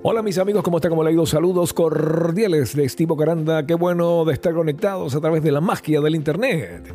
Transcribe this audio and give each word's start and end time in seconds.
Hola 0.00 0.22
mis 0.22 0.38
amigos, 0.38 0.62
¿cómo 0.62 0.76
está? 0.78 0.88
¿Cómo 0.88 1.02
le 1.02 1.10
ha 1.10 1.12
ido? 1.12 1.26
Saludos 1.26 1.74
cordiales 1.74 2.76
de 2.76 2.84
Estivo 2.84 3.16
Caranda. 3.16 3.66
Qué 3.66 3.74
bueno 3.74 4.24
de 4.24 4.32
estar 4.32 4.54
conectados 4.54 5.16
a 5.16 5.20
través 5.20 5.42
de 5.42 5.50
la 5.50 5.60
magia 5.60 6.00
del 6.00 6.14
Internet. 6.14 6.94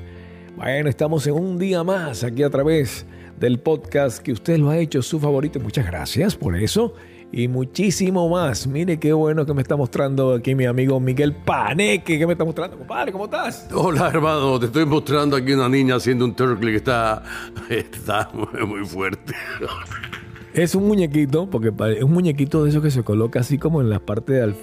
Bueno, 0.56 0.88
estamos 0.88 1.28
en 1.28 1.34
un 1.34 1.60
día 1.60 1.84
más 1.84 2.24
aquí 2.24 2.44
a 2.44 2.50
través 2.50 3.06
del 3.38 3.60
podcast 3.60 4.20
que 4.20 4.32
usted 4.32 4.58
lo 4.58 4.70
ha 4.70 4.78
hecho 4.78 5.02
su 5.02 5.20
favorito. 5.20 5.60
Muchas 5.60 5.86
gracias 5.86 6.38
por 6.38 6.56
eso. 6.56 6.94
Y 7.30 7.50
muchísimo 7.50 8.30
más. 8.30 8.68
Mire 8.68 8.98
qué 8.98 9.12
bueno 9.12 9.46
que 9.46 9.54
me 9.54 9.64
está 9.64 9.76
mostrando 9.76 10.36
aquí 10.36 10.56
mi 10.56 10.66
amigo 10.66 10.98
Miguel 11.02 11.34
Paneque. 11.34 12.18
¿Qué 12.18 12.26
me 12.26 12.34
está 12.34 12.46
mostrando, 12.46 12.78
compadre? 12.78 13.12
¿Cómo 13.12 13.26
estás? 13.26 13.68
Hola, 13.74 14.08
hermano. 14.08 14.58
Te 14.62 14.68
estoy 14.68 14.86
mostrando 14.86 15.36
aquí 15.36 15.52
una 15.52 15.68
niña 15.68 15.96
haciendo 15.96 16.24
un 16.24 16.34
turkey 16.34 16.70
que 16.70 16.78
está, 16.78 17.22
está 17.70 18.30
muy 18.32 18.86
fuerte. 18.86 19.34
Es 20.54 20.76
un 20.76 20.88
muñequito, 20.88 21.50
porque 21.50 21.72
es 21.98 22.04
un 22.04 22.12
muñequito 22.14 22.64
de 22.64 22.70
esos 22.70 22.84
que 22.84 22.92
se 22.92 23.04
coloca 23.04 23.40
así 23.40 23.58
como 23.58 23.82
en 23.82 23.90
la 23.90 24.00
parte 24.00 24.34
del, 24.34 24.56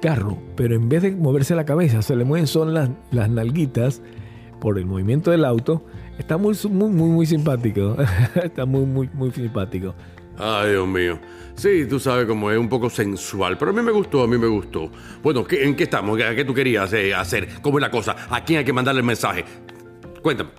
carro, 0.00 0.36
pero 0.56 0.74
en 0.74 0.90
vez 0.90 1.02
de 1.02 1.12
moverse 1.12 1.54
la 1.54 1.64
cabeza, 1.64 2.02
se 2.02 2.16
le 2.16 2.24
mueven 2.24 2.46
son 2.46 2.74
las, 2.74 2.90
las 3.12 3.30
nalguitas 3.30 4.02
por 4.60 4.76
el 4.78 4.84
movimiento 4.84 5.30
del 5.30 5.46
auto. 5.46 5.84
Está 6.18 6.36
muy, 6.36 6.54
muy, 6.70 6.90
muy, 6.90 7.08
muy 7.08 7.26
simpático. 7.26 7.96
Está 8.42 8.66
muy, 8.66 8.84
muy, 8.84 9.08
muy 9.14 9.30
simpático. 9.30 9.94
Ay, 10.36 10.72
Dios 10.72 10.86
mío. 10.86 11.18
Sí, 11.54 11.86
tú 11.88 11.98
sabes 11.98 12.26
cómo 12.26 12.50
es 12.50 12.58
un 12.58 12.68
poco 12.68 12.90
sensual, 12.90 13.56
pero 13.56 13.70
a 13.70 13.74
mí 13.74 13.80
me 13.80 13.90
gustó, 13.90 14.22
a 14.22 14.28
mí 14.28 14.36
me 14.36 14.46
gustó. 14.48 14.90
Bueno, 15.22 15.44
¿qué- 15.44 15.64
¿en 15.64 15.74
qué 15.74 15.84
estamos? 15.84 16.18
¿Qué 16.18 16.44
tú 16.44 16.52
querías 16.52 16.92
eh, 16.92 17.14
hacer? 17.14 17.48
¿Cómo 17.62 17.78
es 17.78 17.82
la 17.82 17.90
cosa? 17.90 18.14
¿A 18.28 18.44
quién 18.44 18.58
hay 18.58 18.64
que 18.66 18.72
mandarle 18.72 19.00
el 19.00 19.06
mensaje? 19.06 19.44
Cuéntame. 20.22 20.50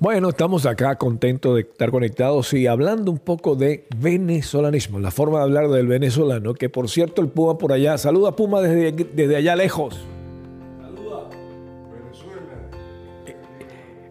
Bueno, 0.00 0.28
estamos 0.28 0.64
acá 0.64 0.94
contentos 0.96 1.56
de 1.56 1.62
estar 1.62 1.90
conectados 1.90 2.52
y 2.54 2.68
hablando 2.68 3.10
un 3.10 3.18
poco 3.18 3.56
de 3.56 3.84
venezolanismo, 3.96 5.00
la 5.00 5.10
forma 5.10 5.38
de 5.38 5.44
hablar 5.44 5.68
del 5.70 5.88
venezolano, 5.88 6.54
que 6.54 6.68
por 6.68 6.88
cierto 6.88 7.20
el 7.20 7.28
Puma 7.28 7.58
por 7.58 7.72
allá, 7.72 7.98
saluda 7.98 8.36
Puma 8.36 8.60
desde, 8.60 8.92
desde 8.92 9.36
allá 9.36 9.56
lejos. 9.56 9.98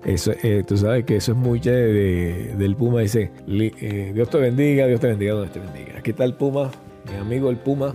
Eso, 0.04 0.32
eh, 0.44 0.64
tú 0.66 0.78
sabes 0.78 1.04
que 1.06 1.18
eso 1.18 1.32
es 1.34 1.38
muy 1.38 1.60
de, 1.60 1.72
de- 1.72 2.56
del 2.58 2.76
Puma, 2.76 3.02
dice, 3.02 3.32
eh, 3.48 4.12
Dios 4.14 4.30
te 4.30 4.38
bendiga, 4.38 4.88
Dios 4.88 5.00
te 5.00 5.08
bendiga, 5.08 5.34
Dios 5.36 5.52
te 5.52 5.60
bendiga. 5.60 6.00
Aquí 6.00 6.12
está 6.12 6.24
el 6.26 6.34
Puma, 6.36 6.70
mi 7.12 7.18
amigo 7.18 7.50
el 7.50 7.58
Puma, 7.58 7.94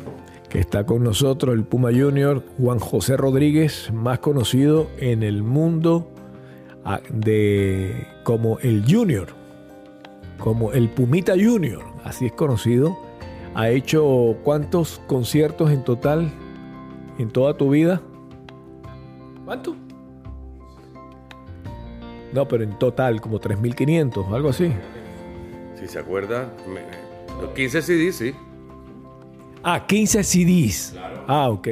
que 0.50 0.58
está 0.60 0.84
con 0.84 1.02
nosotros, 1.04 1.54
el 1.54 1.64
Puma 1.64 1.90
Junior, 1.90 2.42
Juan 2.58 2.78
José 2.80 3.16
Rodríguez, 3.16 3.90
más 3.94 4.18
conocido 4.18 4.88
en 4.98 5.22
el 5.22 5.42
mundo 5.42 6.10
de 7.10 8.06
como 8.24 8.58
el 8.60 8.84
Junior, 8.88 9.28
como 10.38 10.72
el 10.72 10.88
Pumita 10.90 11.34
Junior, 11.34 11.84
así 12.04 12.26
es 12.26 12.32
conocido. 12.32 12.98
Ha 13.54 13.68
hecho 13.70 14.36
cuántos 14.42 15.00
conciertos 15.06 15.70
en 15.70 15.84
total 15.84 16.30
en 17.18 17.28
toda 17.30 17.56
tu 17.56 17.70
vida? 17.70 18.00
¿Cuánto? 19.44 19.76
No, 22.32 22.48
pero 22.48 22.64
en 22.64 22.78
total 22.78 23.20
como 23.20 23.38
3.500, 23.38 24.32
algo 24.34 24.48
así. 24.48 24.72
Si 25.78 25.86
se 25.86 25.98
acuerda, 25.98 26.50
me- 26.66 27.40
los 27.42 27.50
15 27.52 27.82
CDs, 27.82 28.16
sí. 28.16 28.34
Ah, 29.62 29.86
15 29.86 30.24
CDs. 30.24 30.96
Ah, 31.28 31.50
ok. 31.50 31.68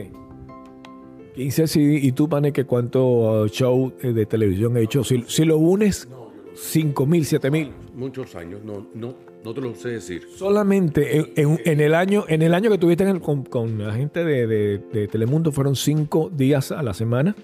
15 1.41 1.67
CDs. 1.69 2.05
¿Y 2.05 2.13
tú, 2.13 2.29
Paneque, 2.29 2.65
cuánto 2.65 3.43
uh, 3.45 3.49
show 3.49 3.93
eh, 4.03 4.13
de 4.13 4.27
televisión 4.27 4.77
he 4.77 4.83
hecho? 4.83 5.03
Si, 5.05 5.25
si 5.27 5.45
lo 5.45 5.57
unes, 5.59 6.07
5.000, 6.55 7.41
7.000. 7.41 7.71
Muchos 7.95 8.35
años, 8.37 8.61
no, 8.65 8.87
no, 8.95 9.15
no 9.43 9.55
te 9.55 9.61
lo 9.63 9.75
sé 9.75 9.89
decir. 9.91 10.27
Solamente 10.37 11.17
en, 11.17 11.27
en- 11.37 11.61
en 11.65 11.81
el 11.81 11.95
año 11.95 12.25
en 12.29 12.43
el 12.43 12.53
año 12.55 12.71
que 12.71 12.77
tuviste 12.79 13.05
en 13.05 13.11
el- 13.11 13.21
con, 13.21 13.45
con 13.45 13.79
la 13.79 13.95
gente 13.95 14.23
de, 14.25 14.47
de- 14.47 14.79
de 14.93 15.09
Telemundo 15.09 15.50
fueron 15.53 15.77
cinco 15.77 16.31
días 16.34 16.73
a 16.73 16.83
la 16.83 16.93
semana. 16.93 17.34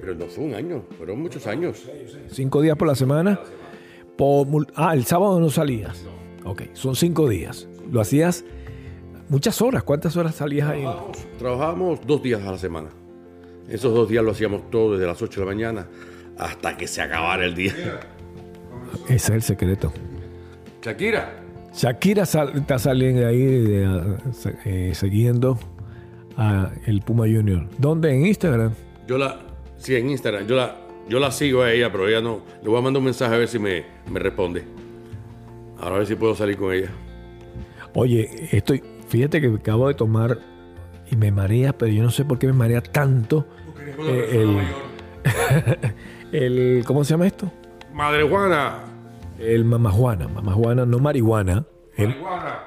Pero 0.00 0.14
no 0.14 0.26
fue 0.26 0.44
un 0.44 0.54
año, 0.54 0.84
fueron 0.96 1.20
muchos 1.20 1.46
años. 1.46 1.82
Cinco 2.28 2.60
días 2.62 2.76
por 2.76 2.88
la 2.88 2.94
semana. 2.94 3.38
Por 4.16 4.46
ah, 4.76 4.94
el 4.94 5.04
sábado 5.04 5.38
no 5.40 5.50
salías. 5.50 6.06
Ok, 6.44 6.62
son 6.72 6.94
cinco 6.96 7.28
días. 7.28 7.68
Lo 7.90 8.00
hacías 8.00 8.44
muchas 9.28 9.60
horas. 9.60 9.82
¿Cuántas 9.82 10.16
horas 10.16 10.36
salías 10.36 10.68
ahí? 10.70 10.84
Trabajábamos 11.38 12.00
dos 12.06 12.22
días 12.22 12.42
a 12.42 12.52
la 12.52 12.58
semana. 12.58 12.88
Esos 13.72 13.94
dos 13.94 14.08
días 14.08 14.22
lo 14.24 14.32
hacíamos 14.32 14.70
todo 14.70 14.92
desde 14.94 15.06
las 15.06 15.20
8 15.22 15.40
de 15.40 15.46
la 15.46 15.52
mañana 15.52 15.86
hasta 16.38 16.76
que 16.76 16.86
se 16.86 17.00
acabara 17.00 17.44
el 17.44 17.54
día. 17.54 17.72
Ese 19.06 19.14
es 19.14 19.30
el 19.30 19.42
secreto. 19.42 19.92
Shakira. 20.82 21.38
Shakira 21.74 22.26
sal- 22.26 22.52
está 22.56 22.78
saliendo 22.78 23.26
ahí 23.26 23.40
de, 23.42 23.86
ah, 23.86 24.16
eh, 24.66 24.92
siguiendo 24.94 25.58
a 26.36 26.70
el 26.86 27.00
Puma 27.00 27.24
Junior. 27.24 27.66
¿Dónde? 27.78 28.12
En 28.14 28.26
Instagram. 28.26 28.72
Yo 29.08 29.16
la, 29.16 29.40
sí, 29.78 29.94
en 29.96 30.10
Instagram, 30.10 30.46
yo 30.46 30.54
la, 30.56 30.76
yo 31.08 31.18
la 31.18 31.30
sigo 31.30 31.62
a 31.62 31.72
ella, 31.72 31.90
pero 31.90 32.08
ella 32.08 32.20
no. 32.20 32.42
Le 32.62 32.68
voy 32.68 32.78
a 32.78 32.82
mandar 32.82 32.98
un 32.98 33.06
mensaje 33.06 33.34
a 33.34 33.38
ver 33.38 33.48
si 33.48 33.58
me, 33.58 33.84
me 34.10 34.20
responde. 34.20 34.64
Ahora 35.78 35.94
a 35.94 35.98
ver 35.98 36.06
si 36.06 36.14
puedo 36.14 36.34
salir 36.34 36.56
con 36.58 36.74
ella. 36.74 36.90
Oye, 37.94 38.48
estoy, 38.52 38.82
fíjate 39.08 39.40
que 39.40 39.46
acabo 39.48 39.88
de 39.88 39.94
tomar 39.94 40.38
y 41.10 41.16
me 41.16 41.30
marea, 41.32 41.72
pero 41.76 41.90
yo 41.92 42.02
no 42.02 42.10
sé 42.10 42.24
por 42.24 42.38
qué 42.38 42.46
me 42.48 42.52
marea 42.52 42.82
tanto. 42.82 43.46
Eh, 43.98 44.28
el, 46.32 46.40
el- 46.78 46.84
¿cómo 46.86 47.04
se 47.04 47.10
llama 47.14 47.26
esto? 47.26 47.50
Madre 47.92 48.22
Juana. 48.28 48.78
El 49.38 49.64
mamajuana, 49.64 50.28
mamajuana, 50.28 50.86
no 50.86 50.98
marihuana. 50.98 51.64
El- 51.96 52.14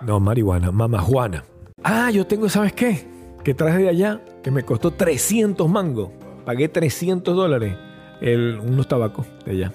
no, 0.06 0.20
marihuana, 0.20 0.72
mamajuana. 0.72 1.44
Ah, 1.84 2.12
yo 2.12 2.26
tengo, 2.28 2.50
¿sabes 2.50 2.74
qué? 2.74 3.08
Que 3.44 3.54
traje 3.54 3.80
de 3.84 3.90
allá, 3.90 4.22
que 4.44 4.52
me 4.52 4.64
costó 4.64 4.92
300 4.92 5.70
mangos. 5.70 6.10
Pagué 6.46 6.68
300 6.70 7.36
dólares 7.36 7.76
el, 8.22 8.60
unos 8.60 8.88
tabacos 8.88 9.26
de 9.46 9.52
allá. 9.52 9.72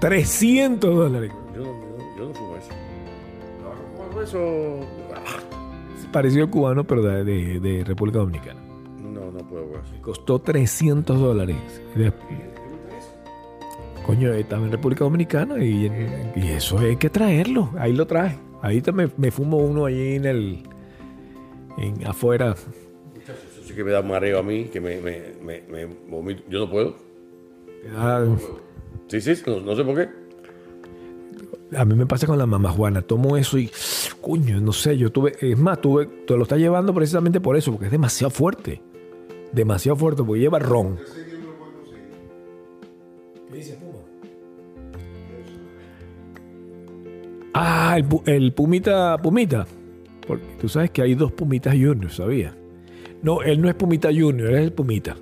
300 0.00 0.94
dólares. 0.94 1.32
Yo, 1.54 1.62
no- 1.62 1.66
yo, 1.66 2.16
yo 2.18 2.28
no 2.28 2.34
fumo 2.34 2.56
eso. 2.56 2.70
No, 3.62 4.08
fumo 4.10 4.22
eso. 4.22 4.80
Parecido 6.12 6.44
al 6.44 6.50
cubano, 6.50 6.84
pero 6.84 7.02
de, 7.02 7.24
de- 7.24 7.60
de 7.60 7.84
República 7.84 8.18
Dominicana. 8.18 8.60
Costó 10.02 10.38
300 10.38 11.18
dólares. 11.18 11.56
Coño, 14.06 14.32
estaba 14.32 14.64
en 14.64 14.72
República 14.72 15.04
Dominicana 15.04 15.62
y, 15.62 15.90
y 16.34 16.48
eso 16.48 16.78
hay 16.78 16.96
que 16.96 17.10
traerlo. 17.10 17.70
Ahí 17.78 17.92
lo 17.92 18.06
traje. 18.06 18.38
Ahí 18.62 18.82
me, 18.92 19.10
me 19.16 19.30
fumo 19.30 19.58
uno 19.58 19.86
allí 19.86 20.16
en 20.16 20.24
el. 20.24 20.62
En, 21.78 22.06
afuera. 22.06 22.52
Eso 22.52 23.62
sí 23.64 23.74
que 23.74 23.84
me 23.84 23.90
da 23.90 24.02
mareo 24.02 24.38
a 24.38 24.42
mí, 24.42 24.64
que 24.64 24.80
me, 24.80 25.00
me, 25.00 25.34
me, 25.42 25.62
me 25.62 25.86
vomito. 26.08 26.42
Yo 26.48 26.60
no 26.60 26.70
puedo. 26.70 26.96
Ah, 27.96 28.24
Sí, 29.08 29.20
sí, 29.20 29.32
no, 29.46 29.60
no 29.60 29.74
sé 29.74 29.82
por 29.84 29.96
qué. 29.96 30.08
A 31.76 31.84
mí 31.84 31.94
me 31.94 32.06
pasa 32.06 32.26
con 32.26 32.38
la 32.38 32.46
mamá 32.46 32.70
Juana. 32.70 33.02
Tomo 33.02 33.36
eso 33.36 33.58
y. 33.58 33.70
Coño, 34.20 34.60
no 34.60 34.72
sé. 34.72 34.96
Yo 34.98 35.10
tuve. 35.10 35.34
Es 35.40 35.58
más, 35.58 35.80
tuve. 35.80 36.06
Te 36.06 36.36
lo 36.36 36.42
está 36.42 36.56
llevando 36.56 36.94
precisamente 36.94 37.40
por 37.40 37.56
eso, 37.56 37.72
porque 37.72 37.86
es 37.86 37.92
demasiado 37.92 38.30
fuerte. 38.30 38.82
Demasiado 39.52 39.96
fuerte, 39.96 40.22
porque 40.22 40.40
lleva 40.40 40.58
ron. 40.58 40.98
¿Qué 43.50 43.56
dice 43.56 43.74
Puma? 43.74 43.98
Ah, 47.54 47.96
el, 47.98 48.06
el 48.32 48.52
Pumita 48.52 49.18
Pumita. 49.18 49.66
Porque 50.26 50.44
tú 50.60 50.68
sabes 50.68 50.90
que 50.90 51.02
hay 51.02 51.14
dos 51.14 51.32
Pumitas 51.32 51.74
Junior, 51.74 52.10
¿sabías? 52.10 52.54
No, 53.22 53.42
él 53.42 53.60
no 53.60 53.68
es 53.68 53.74
Pumita 53.74 54.08
Junior, 54.08 54.48
él 54.50 54.54
es 54.54 54.60
el 54.62 54.72
Pumita. 54.72 55.16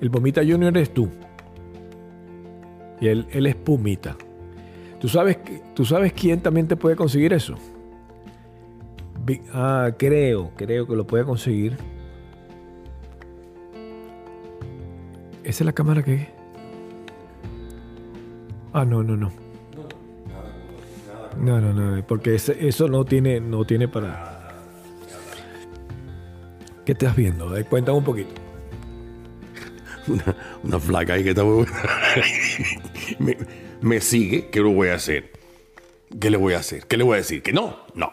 El 0.00 0.10
Pumita 0.10 0.40
Junior 0.42 0.76
eres 0.76 0.92
tú. 0.92 1.08
Y 3.00 3.06
él, 3.08 3.26
él 3.30 3.46
es 3.46 3.54
Pumita. 3.54 4.16
¿Tú 5.00 5.08
sabes, 5.08 5.36
que- 5.38 5.62
¿Tú 5.74 5.84
sabes 5.84 6.12
quién 6.12 6.40
también 6.40 6.66
te 6.66 6.74
puede 6.76 6.96
conseguir 6.96 7.32
eso? 7.32 7.54
Ah, 9.52 9.92
creo, 9.96 10.50
creo 10.56 10.86
que 10.86 10.96
lo 10.96 11.06
puede 11.06 11.24
conseguir. 11.24 11.76
¿Esa 15.48 15.64
es 15.64 15.66
la 15.66 15.72
cámara 15.72 16.02
que 16.02 16.28
Ah, 18.74 18.84
no, 18.84 19.02
no, 19.02 19.16
no. 19.16 19.32
No, 21.38 21.60
no, 21.60 21.72
no, 21.72 22.06
porque 22.06 22.34
eso 22.34 22.88
no 22.88 23.04
tiene, 23.06 23.40
no 23.40 23.64
tiene 23.64 23.88
para. 23.88 24.52
¿Qué 26.84 26.92
estás 26.92 27.16
viendo? 27.16 27.54
Cuéntame 27.70 27.96
un 27.96 28.04
poquito. 28.04 28.30
Una, 30.06 30.36
una 30.64 30.78
flaca 30.78 31.14
ahí 31.14 31.24
que 31.24 31.30
está 31.30 31.44
muy 31.44 31.64
buena. 31.64 31.82
me, 33.18 33.38
me 33.80 34.00
sigue, 34.00 34.50
¿qué 34.50 34.60
lo 34.60 34.72
voy 34.72 34.88
a 34.88 34.94
hacer? 34.96 35.32
¿Qué 36.20 36.30
le 36.30 36.36
voy 36.36 36.54
a 36.54 36.58
hacer? 36.58 36.86
¿Qué 36.86 36.98
le 36.98 37.04
voy 37.04 37.14
a 37.14 37.16
decir? 37.18 37.42
¿Que 37.42 37.52
no? 37.52 37.86
No. 37.94 38.12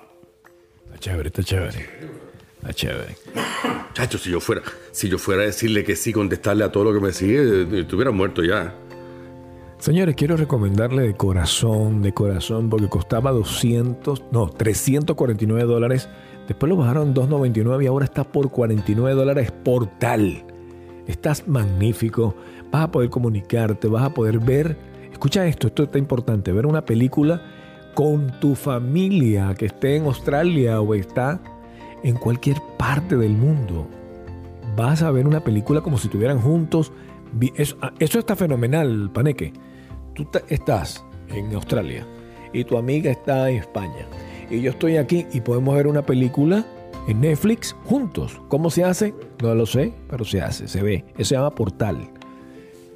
Está 0.86 1.00
chévere, 1.00 1.28
está 1.28 1.44
chévere. 1.44 1.90
Está 2.62 2.74
chévere. 2.74 3.16
Chacho, 3.94 4.18
si 4.18 4.30
yo 4.30 4.40
fuera, 4.40 4.62
si 4.92 5.08
yo 5.08 5.18
fuera 5.18 5.44
a 5.44 5.46
decirle 5.46 5.84
que 5.84 5.96
sí, 5.96 6.12
contestarle 6.12 6.64
a 6.64 6.72
todo 6.72 6.86
lo 6.86 6.94
que 6.94 7.00
me 7.00 7.14
sigue, 7.14 7.40
eh, 7.40 7.80
estuviera 7.80 8.12
muerto 8.12 8.44
ya. 8.44 8.76
Señores, 9.78 10.16
quiero 10.16 10.36
recomendarle 10.36 11.04
de 11.04 11.16
corazón, 11.16 12.02
de 12.02 12.14
corazón, 12.14 12.70
porque 12.70 12.90
costaba 12.90 13.32
200, 13.32 14.24
no, 14.32 14.50
349 14.50 15.64
dólares. 15.64 16.10
Después 16.48 16.70
lo 16.70 16.78
bajaron 16.78 17.14
2.99 17.14 17.84
y 17.84 17.88
ahora 17.88 18.06
está 18.06 18.24
por 18.24 18.52
49 18.52 19.16
dólares 19.16 19.52
Portal. 19.52 20.44
Estás 21.08 21.48
magnífico, 21.48 22.36
vas 22.72 22.84
a 22.84 22.92
poder 22.92 23.10
comunicarte, 23.10 23.88
vas 23.88 24.04
a 24.04 24.14
poder 24.14 24.40
ver, 24.40 24.78
escucha 25.12 25.46
esto, 25.46 25.68
esto 25.68 25.84
está 25.84 26.00
importante, 26.00 26.52
ver 26.52 26.66
una 26.66 26.84
película 26.84 27.42
con 27.94 28.40
tu 28.40 28.56
familia 28.56 29.54
que 29.56 29.68
esté 29.68 29.98
en 29.98 30.06
Australia 30.06 30.82
o 30.82 30.94
está 30.96 31.40
en 32.06 32.16
cualquier 32.16 32.62
parte 32.78 33.18
del 33.18 33.34
mundo. 33.34 33.88
Vas 34.78 35.02
a 35.02 35.12
ver 35.12 35.28
una 35.28 35.42
película 35.42 35.81
como 35.81 35.98
si 35.98 36.07
estuvieran 36.07 36.40
juntos. 36.40 36.94
Eso, 37.56 37.78
eso 38.00 38.19
está 38.19 38.38
fenomenal, 38.38 39.12
Paneque 39.12 39.52
tú 40.16 40.25
estás 40.50 41.06
en 41.30 41.54
Australia 41.54 42.07
y 42.54 42.63
tu 42.63 42.78
amiga 42.78 43.12
está 43.12 43.50
en 43.50 43.57
España 43.57 44.07
y 44.50 44.62
yo 44.62 44.72
estoy 44.72 44.98
aquí 44.98 45.28
y 45.34 45.42
podemos 45.42 45.75
ver 45.75 45.88
una 45.88 46.06
película 46.06 46.66
en 47.07 47.22
Netflix 47.22 47.75
juntos. 47.84 48.42
¿Cómo 48.48 48.69
se 48.69 48.84
hace? 48.84 49.13
No 49.42 49.54
lo 49.54 49.66
sé, 49.66 49.94
pero 50.10 50.25
se 50.25 50.42
hace, 50.42 50.68
se 50.68 50.81
ve. 50.81 51.06
Eso 51.18 51.30
se 51.30 51.36
llama 51.36 51.54
portal. 51.54 52.10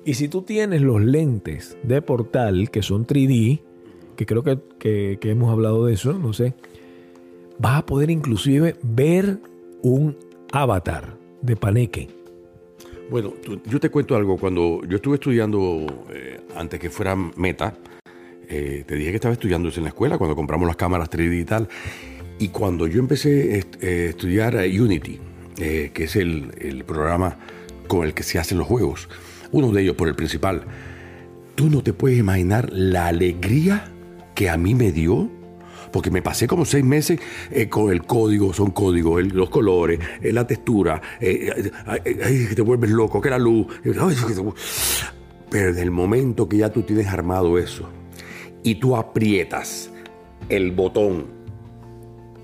Y 0.05 0.15
si 0.15 0.29
tú 0.29 0.41
tienes 0.43 0.81
los 0.81 1.01
lentes 1.01 1.77
de 1.83 2.01
portal 2.01 2.71
que 2.71 2.81
son 2.81 3.05
3D, 3.05 3.61
que 4.15 4.25
creo 4.25 4.43
que, 4.43 4.59
que 4.79 5.29
hemos 5.29 5.51
hablado 5.51 5.85
de 5.85 5.93
eso, 5.93 6.13
no 6.13 6.33
sé, 6.33 6.55
vas 7.59 7.77
a 7.77 7.85
poder 7.85 8.09
inclusive 8.09 8.75
ver 8.81 9.39
un 9.83 10.17
avatar 10.51 11.15
de 11.41 11.55
Paneque 11.55 12.19
bueno, 13.09 13.33
yo 13.65 13.79
te 13.79 13.89
cuento 13.89 14.15
algo. 14.15 14.37
Cuando 14.37 14.81
yo 14.87 14.97
estuve 14.97 15.15
estudiando, 15.15 16.05
eh, 16.13 16.41
antes 16.55 16.79
que 16.79 16.89
fuera 16.89 17.15
Meta, 17.15 17.73
eh, 18.47 18.83
te 18.85 18.95
dije 18.95 19.09
que 19.09 19.15
estaba 19.15 19.33
estudiando 19.33 19.69
eso 19.69 19.79
en 19.79 19.85
la 19.85 19.89
escuela, 19.89 20.17
cuando 20.17 20.35
compramos 20.35 20.67
las 20.67 20.75
cámaras 20.75 21.09
3D 21.09 21.41
y 21.41 21.45
tal. 21.45 21.67
Y 22.37 22.49
cuando 22.49 22.87
yo 22.87 22.99
empecé 22.99 23.63
a 23.81 23.85
eh, 23.85 24.05
estudiar 24.09 24.55
Unity, 24.55 25.19
que 25.57 25.91
es 25.95 26.15
el, 26.15 26.51
el 26.59 26.85
programa 26.85 27.37
con 27.87 28.05
el 28.05 28.13
que 28.13 28.23
se 28.23 28.39
hacen 28.39 28.57
los 28.57 28.67
juegos, 28.67 29.09
uno 29.51 29.71
de 29.71 29.81
ellos 29.81 29.95
por 29.95 30.07
el 30.07 30.15
principal, 30.15 30.63
tú 31.55 31.69
no 31.69 31.81
te 31.81 31.91
puedes 31.91 32.17
imaginar 32.17 32.69
la 32.71 33.07
alegría 33.07 33.91
que 34.35 34.49
a 34.49 34.55
mí 34.55 34.73
me 34.73 34.93
dio 34.93 35.29
porque 35.91 36.11
me 36.11 36.21
pasé 36.21 36.47
como 36.47 36.65
seis 36.65 36.83
meses 36.83 37.19
eh, 37.51 37.67
con 37.67 37.91
el 37.91 38.03
código, 38.03 38.53
son 38.53 38.71
códigos, 38.71 39.23
los 39.33 39.49
colores, 39.49 39.99
eh, 40.21 40.31
la 40.31 40.45
textura, 40.45 41.01
eh, 41.19 41.71
te 42.55 42.61
vuelves 42.61 42.89
loco, 42.89 43.21
que 43.21 43.29
la 43.29 43.39
luz. 43.39 43.67
Pero 45.49 45.69
en 45.69 45.77
el 45.77 45.91
momento 45.91 46.47
que 46.47 46.57
ya 46.57 46.69
tú 46.69 46.83
tienes 46.83 47.07
armado 47.07 47.57
eso 47.57 47.89
y 48.63 48.75
tú 48.75 48.95
aprietas 48.95 49.89
el 50.47 50.71
botón 50.71 51.25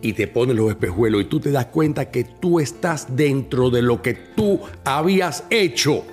y 0.02 0.14
te 0.14 0.28
pones 0.28 0.56
los 0.56 0.70
espejuelos 0.70 1.22
y 1.22 1.26
tú 1.26 1.40
te 1.40 1.52
das 1.52 1.68
cuenta 1.68 2.12
que 2.12 2.24
tú 2.24 2.60
estás 2.60 3.16
dentro 3.16 3.70
de 3.70 3.82
lo 3.82 4.02
que 4.02 4.14
tú 4.14 4.60
habías 4.84 5.46
hecho 5.50 6.04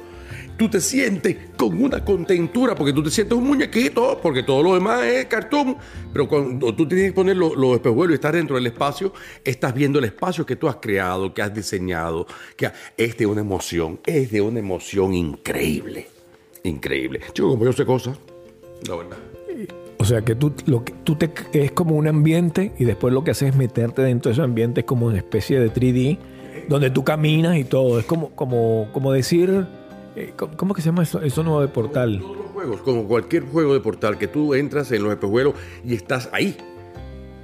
tú 0.62 0.68
te 0.68 0.80
sientes 0.80 1.36
con 1.56 1.82
una 1.82 2.04
contentura, 2.04 2.76
porque 2.76 2.92
tú 2.92 3.02
te 3.02 3.10
sientes 3.10 3.36
un 3.36 3.48
muñequito, 3.48 4.20
porque 4.22 4.44
todo 4.44 4.62
lo 4.62 4.74
demás 4.74 5.04
es 5.04 5.26
cartón, 5.26 5.76
pero 6.12 6.28
cuando 6.28 6.72
tú 6.72 6.86
tienes 6.86 7.06
que 7.06 7.12
poner 7.14 7.36
los, 7.36 7.74
espejuelos 7.74 8.12
y 8.12 8.14
estar 8.14 8.32
dentro 8.32 8.54
del 8.54 8.68
espacio, 8.68 9.12
estás 9.44 9.74
viendo 9.74 9.98
el 9.98 10.04
espacio 10.04 10.46
que 10.46 10.54
tú 10.54 10.68
has 10.68 10.76
creado, 10.76 11.34
que 11.34 11.42
has 11.42 11.52
diseñado, 11.52 12.28
que 12.54 12.70
es 12.96 13.16
de 13.16 13.26
una 13.26 13.40
emoción, 13.40 13.98
es 14.06 14.30
de 14.30 14.40
una 14.40 14.60
emoción 14.60 15.14
increíble, 15.14 16.06
increíble. 16.62 17.22
Chico, 17.32 17.48
como 17.48 17.64
yo 17.64 17.72
sé 17.72 17.84
cosas, 17.84 18.16
la 18.86 18.94
verdad. 18.94 19.18
O 19.98 20.04
sea 20.04 20.22
que 20.22 20.36
tú, 20.36 20.52
lo 20.66 20.84
que, 20.84 20.92
tú 21.02 21.16
te, 21.16 21.32
es 21.54 21.72
como 21.72 21.96
un 21.96 22.06
ambiente 22.06 22.70
y 22.78 22.84
después 22.84 23.12
lo 23.12 23.24
que 23.24 23.32
haces 23.32 23.48
es 23.48 23.56
meterte 23.56 24.02
dentro 24.02 24.28
de 24.28 24.34
ese 24.34 24.42
ambiente, 24.42 24.82
es 24.82 24.86
como 24.86 25.06
una 25.06 25.16
especie 25.16 25.58
de 25.58 25.72
3D, 25.72 26.18
donde 26.68 26.90
tú 26.90 27.02
caminas 27.02 27.56
y 27.56 27.64
todo. 27.64 27.98
Es 27.98 28.06
como, 28.06 28.30
como, 28.30 28.88
como 28.92 29.10
decir 29.10 29.66
eh, 30.16 30.32
¿Cómo 30.56 30.74
que 30.74 30.82
se 30.82 30.86
llama 30.86 31.02
eso, 31.02 31.22
eso 31.22 31.42
nuevo 31.42 31.60
de 31.60 31.68
portal? 31.68 32.20
Como 32.20 32.32
todos 32.34 32.44
los 32.44 32.52
juegos, 32.52 32.80
como 32.82 33.08
cualquier 33.08 33.44
juego 33.44 33.74
de 33.74 33.80
portal, 33.80 34.18
que 34.18 34.28
tú 34.28 34.54
entras 34.54 34.92
en 34.92 35.02
los 35.02 35.12
espejuelos 35.12 35.54
y 35.84 35.94
estás 35.94 36.28
ahí. 36.32 36.56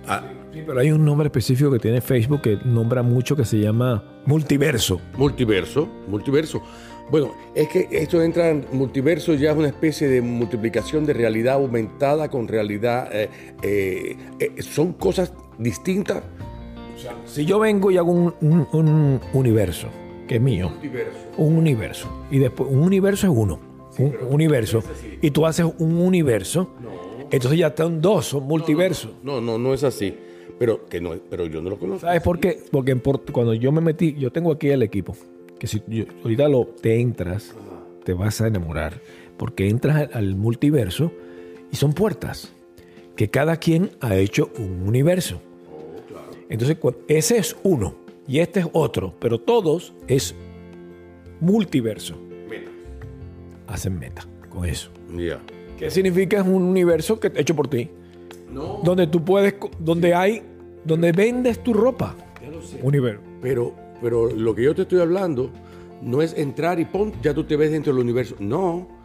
Ah. 0.06 0.23
Sí, 0.53 0.62
pero 0.67 0.81
hay 0.81 0.91
un 0.91 1.05
nombre 1.05 1.26
específico 1.26 1.70
que 1.70 1.79
tiene 1.79 2.00
Facebook 2.00 2.41
que 2.41 2.59
nombra 2.65 3.03
mucho 3.03 3.37
que 3.37 3.44
se 3.44 3.59
llama 3.59 4.03
multiverso. 4.25 4.99
Multiverso, 5.17 5.87
multiverso. 6.09 6.62
Bueno, 7.11 7.35
es 7.55 7.69
que 7.69 7.87
esto 7.91 8.23
entra 8.23 8.49
en 8.49 8.67
multiverso 8.73 9.35
ya 9.35 9.50
es 9.50 9.56
una 9.56 9.69
especie 9.69 10.09
de 10.09 10.23
multiplicación 10.23 11.05
de 11.05 11.12
realidad 11.12 11.55
aumentada 11.55 12.31
con 12.31 12.49
realidad. 12.49 13.11
Eh, 13.12 13.29
eh, 13.62 14.62
son 14.62 14.94
cosas 14.94 15.35
distintas. 15.59 16.23
O 16.97 16.99
sea, 16.99 17.15
si 17.26 17.44
yo 17.44 17.59
vengo 17.59 17.91
y 17.91 17.99
hago 17.99 18.11
un 18.11 19.20
universo 19.35 19.88
que 20.28 20.36
es 20.36 20.40
mío. 20.40 20.70
Un 21.36 21.56
universo. 21.56 22.08
Y 22.30 22.38
después, 22.38 22.70
un 22.70 22.80
universo 22.80 23.26
es 23.26 23.32
uno. 23.34 23.58
un 23.98 24.14
universo. 24.30 24.84
y 25.20 25.32
tú 25.32 25.44
haces 25.44 25.66
un 25.78 25.96
universo. 25.96 26.70
Entonces 27.30 27.58
ya 27.58 27.69
están 27.69 28.00
dos, 28.00 28.26
son 28.26 28.44
multiversos. 28.44 29.10
No, 29.25 29.40
no, 29.40 29.58
no, 29.58 29.75
es 29.75 29.82
así. 29.82 30.14
Pero, 30.58 30.86
que 30.86 31.00
no, 31.00 31.14
pero 31.28 31.46
yo 31.46 31.60
no 31.60 31.70
lo 31.70 31.78
conozco. 31.78 32.06
¿Sabes 32.06 32.22
por 32.22 32.38
qué? 32.38 32.62
Porque 32.70 32.94
cuando 33.32 33.54
yo 33.54 33.72
me 33.72 33.80
metí, 33.80 34.14
yo 34.14 34.30
tengo 34.30 34.52
aquí 34.52 34.69
el 34.69 34.82
equipo. 34.82 35.16
Que 35.58 35.66
si 35.66 35.82
ahorita 36.22 36.48
lo, 36.48 36.66
te 36.66 37.00
entras, 37.00 37.54
te 38.04 38.12
vas 38.12 38.40
a 38.40 38.46
enamorar. 38.46 39.00
Porque 39.36 39.69
entras 39.69 40.10
al 40.14 40.36
multiverso 40.36 41.12
y 41.72 41.76
son 41.76 41.92
puertas. 41.92 42.52
Que 43.16 43.28
cada 43.28 43.56
quien 43.56 43.90
ha 44.00 44.16
hecho 44.16 44.50
un 44.58 44.86
universo. 44.86 45.40
Oh, 45.70 45.96
Entonces, 46.48 46.76
ese 47.08 47.38
es 47.38 47.56
uno 47.62 48.07
y 48.28 48.40
este 48.40 48.60
es 48.60 48.66
otro, 48.72 49.14
pero 49.19 49.40
todos 49.40 49.94
es 50.06 50.34
multiverso. 51.40 52.14
Meta. 52.48 52.70
Hacen 53.66 53.98
meta 53.98 54.26
con 54.50 54.66
eso. 54.66 54.90
Ya. 55.16 55.40
¿Qué 55.78 55.90
significa? 55.90 56.38
Es 56.38 56.46
un 56.46 56.62
universo 56.62 57.19
que 57.19 57.32
hecho 57.34 57.56
por 57.56 57.69
ti. 57.69 57.88
No. 58.52 58.80
Donde 58.84 59.06
tú 59.06 59.25
puedes, 59.25 59.54
donde 59.78 60.14
hay, 60.14 60.42
donde 60.84 61.12
vendes 61.12 61.62
tu 61.62 61.72
ropa. 61.72 62.14
Ya 62.42 62.50
lo 62.50 62.62
sé. 62.62 62.78
Universo. 62.82 63.22
Pero, 63.40 63.75
pero 64.02 64.31
lo 64.31 64.54
que 64.54 64.64
yo 64.64 64.74
te 64.74 64.82
estoy 64.82 65.00
hablando 65.00 65.50
no 66.02 66.20
es 66.20 66.36
entrar 66.36 66.78
y 66.81 66.84
pon, 66.84 67.14
ya 67.22 67.32
tú 67.32 67.44
te 67.44 67.56
ves 67.56 67.70
dentro 67.70 67.94
del 67.94 68.02
universo. 68.02 68.36
No 68.38 68.97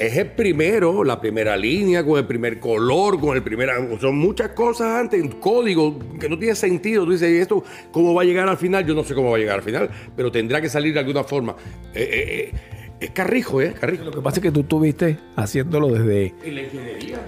es 0.00 0.16
el 0.16 0.28
primero, 0.28 1.04
la 1.04 1.20
primera 1.20 1.56
línea, 1.58 2.02
con 2.04 2.18
el 2.18 2.26
primer 2.26 2.58
color, 2.58 3.20
con 3.20 3.36
el 3.36 3.42
primer... 3.42 3.68
Son 4.00 4.16
muchas 4.16 4.50
cosas 4.50 4.98
antes, 4.98 5.22
código 5.34 5.98
que 6.18 6.26
no 6.26 6.38
tiene 6.38 6.54
sentido. 6.54 7.04
Tú 7.04 7.12
dices, 7.12 7.30
¿y 7.30 7.36
esto 7.36 7.62
cómo 7.92 8.14
va 8.14 8.22
a 8.22 8.24
llegar 8.24 8.48
al 8.48 8.56
final? 8.56 8.86
Yo 8.86 8.94
no 8.94 9.04
sé 9.04 9.14
cómo 9.14 9.30
va 9.30 9.36
a 9.36 9.40
llegar 9.40 9.56
al 9.56 9.62
final, 9.62 9.90
pero 10.16 10.32
tendrá 10.32 10.62
que 10.62 10.70
salir 10.70 10.94
de 10.94 11.00
alguna 11.00 11.22
forma. 11.22 11.54
Eh, 11.94 12.00
eh, 12.02 12.50
eh, 12.54 12.60
es 12.98 13.10
carrijo, 13.10 13.60
¿eh? 13.60 13.74
Carrijo. 13.78 14.04
Lo 14.04 14.10
que 14.10 14.22
pasa 14.22 14.38
es 14.38 14.42
que 14.42 14.50
tú 14.50 14.60
estuviste 14.60 15.18
haciéndolo 15.36 15.88
desde... 15.88 16.34
En 16.44 16.54
la 16.54 16.62
ingeniería. 16.62 17.18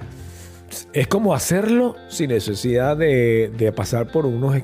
Es 0.95 1.07
como 1.09 1.35
hacerlo 1.35 1.97
sin 2.09 2.31
necesidad 2.31 2.97
de, 2.97 3.73
pasar 3.77 4.11
por 4.11 4.25
unos 4.25 4.57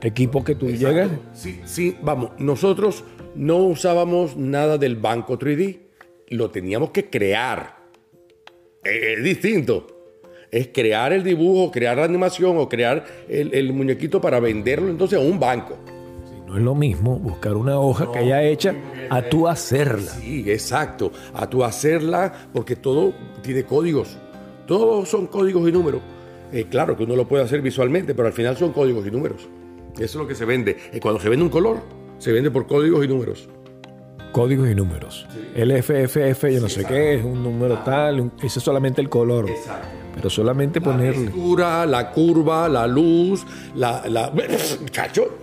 equipos 0.00 0.44
que 0.44 0.54
tú 0.54 0.70
llegas. 0.70 1.10
Sí, 1.34 1.60
sí, 1.66 1.96
vamos, 2.02 2.30
nosotros 2.38 3.04
no 3.34 3.58
usábamos 3.58 4.38
nada 4.38 4.78
del 4.78 4.96
banco 4.96 5.38
3D 5.38 5.83
lo 6.28 6.50
teníamos 6.50 6.90
que 6.90 7.10
crear. 7.10 7.76
Es, 8.82 9.22
distinto. 9.22 9.86
Es 10.50 10.68
crear 10.68 11.12
el 11.12 11.24
dibujo, 11.24 11.70
crear 11.70 11.96
la 11.96 12.04
animación 12.04 12.56
o 12.58 12.68
crear 12.68 13.04
el, 13.28 13.72
muñequito 13.72 14.20
para 14.20 14.38
venderlo 14.38 14.88
entonces 14.88 15.18
a 15.18 15.22
un 15.22 15.40
banco. 15.40 15.76
no 16.46 16.56
es 16.56 16.62
lo 16.62 16.76
mismo 16.76 17.18
buscar 17.18 17.56
una 17.56 17.80
hoja 17.80 18.12
que 18.12 18.20
haya 18.20 18.42
hecha 18.42 18.74
a 19.10 19.22
tú 19.22 19.48
hacerla. 19.48 20.12
Sí, 20.12 20.44
exacto. 20.46 21.10
A 21.32 21.50
tú 21.50 21.64
hacerla 21.64 22.48
porque 22.52 22.76
todo 22.76 23.12
tiene 23.42 23.64
códigos. 23.64 24.16
Todos 24.66 25.08
son 25.08 25.26
códigos 25.26 25.68
y 25.68 25.72
números. 25.72 26.02
Eh, 26.52 26.66
claro 26.70 26.96
que 26.96 27.02
uno 27.02 27.16
lo 27.16 27.26
puede 27.26 27.42
hacer 27.42 27.60
visualmente, 27.60 28.14
pero 28.14 28.28
al 28.28 28.34
final 28.34 28.56
son 28.56 28.72
códigos 28.72 29.04
y 29.06 29.10
números. 29.10 29.48
Eso 29.94 30.04
es 30.04 30.14
lo 30.14 30.28
que 30.28 30.36
se 30.36 30.44
vende. 30.44 30.76
Y 30.92 31.00
cuando 31.00 31.20
se 31.20 31.28
vende 31.28 31.44
un 31.44 31.50
color, 31.50 31.78
se 32.18 32.30
vende 32.30 32.50
por 32.52 32.68
códigos 32.68 33.04
y 33.04 33.08
números 33.08 33.48
códigos 34.34 34.68
y 34.68 34.74
números. 34.74 35.26
El 35.54 35.70
FFF, 35.80 36.50
yo 36.52 36.60
no 36.60 36.68
sé 36.68 36.84
qué, 36.84 37.14
es 37.14 37.24
un 37.24 37.40
número 37.44 37.78
tal, 37.84 38.32
ese 38.42 38.58
es 38.58 38.64
solamente 38.64 39.00
el 39.00 39.08
color. 39.08 39.48
Exacto. 39.48 39.86
Pero 40.16 40.28
solamente 40.28 40.80
ponerle. 40.80 41.26
La 41.26 41.30
textura, 41.30 41.86
la 41.86 42.10
curva, 42.10 42.68
la 42.68 42.86
luz, 42.88 43.46
la. 43.76 44.02
la... 44.08 44.32
Chacho. 44.90 45.38